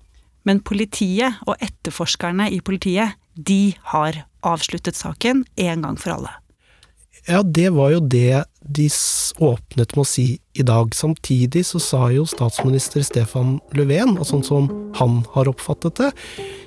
Men 0.45 0.61
politiet 0.61 1.41
og 1.49 1.61
etterforskerne 1.65 2.51
i 2.53 2.61
politiet, 2.65 3.17
de 3.35 3.75
har 3.95 4.25
avsluttet 4.45 4.99
saken 4.99 5.45
en 5.57 5.87
gang 5.87 6.01
for 6.01 6.19
alle. 6.19 6.33
Ja, 7.25 7.41
det 7.43 7.71
var 7.73 7.95
jo 7.95 8.03
det 8.05 8.45
de 8.61 8.89
åpnet 9.41 9.95
med 9.97 10.03
å 10.03 10.09
si 10.09 10.27
i 10.53 10.65
dag. 10.67 10.93
Samtidig 10.93 11.63
så 11.65 11.81
sa 11.81 12.09
jo 12.13 12.27
statsminister 12.29 13.05
Stefan 13.05 13.57
Löfven, 13.77 14.19
og 14.19 14.29
sånn 14.29 14.45
som 14.45 14.69
han 14.99 15.23
har 15.33 15.49
oppfattet 15.49 16.03
det, 16.03 16.11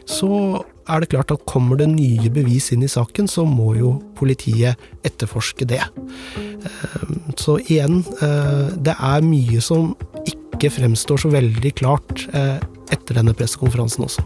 så 0.10 0.64
er 0.88 1.04
det 1.04 1.12
klart 1.12 1.34
at 1.36 1.46
kommer 1.50 1.78
det 1.78 1.90
nye 1.92 2.32
bevis 2.34 2.72
inn 2.74 2.86
i 2.86 2.90
saken, 2.90 3.30
så 3.30 3.46
må 3.46 3.76
jo 3.78 3.98
politiet 4.18 4.82
etterforske 5.06 5.68
det. 5.70 5.84
Ehm, 6.08 7.22
så 7.38 7.60
igjen, 7.68 8.02
eh, 8.22 8.74
det 8.82 8.96
er 8.98 9.28
mye 9.28 9.62
som 9.62 9.94
ikke 10.26 10.74
fremstår 10.74 11.22
så 11.22 11.34
veldig 11.34 11.74
klart 11.78 12.26
eh, 12.34 12.58
etter 12.90 13.20
denne 13.20 13.36
pressekonferansen 13.38 14.08
også. 14.10 14.26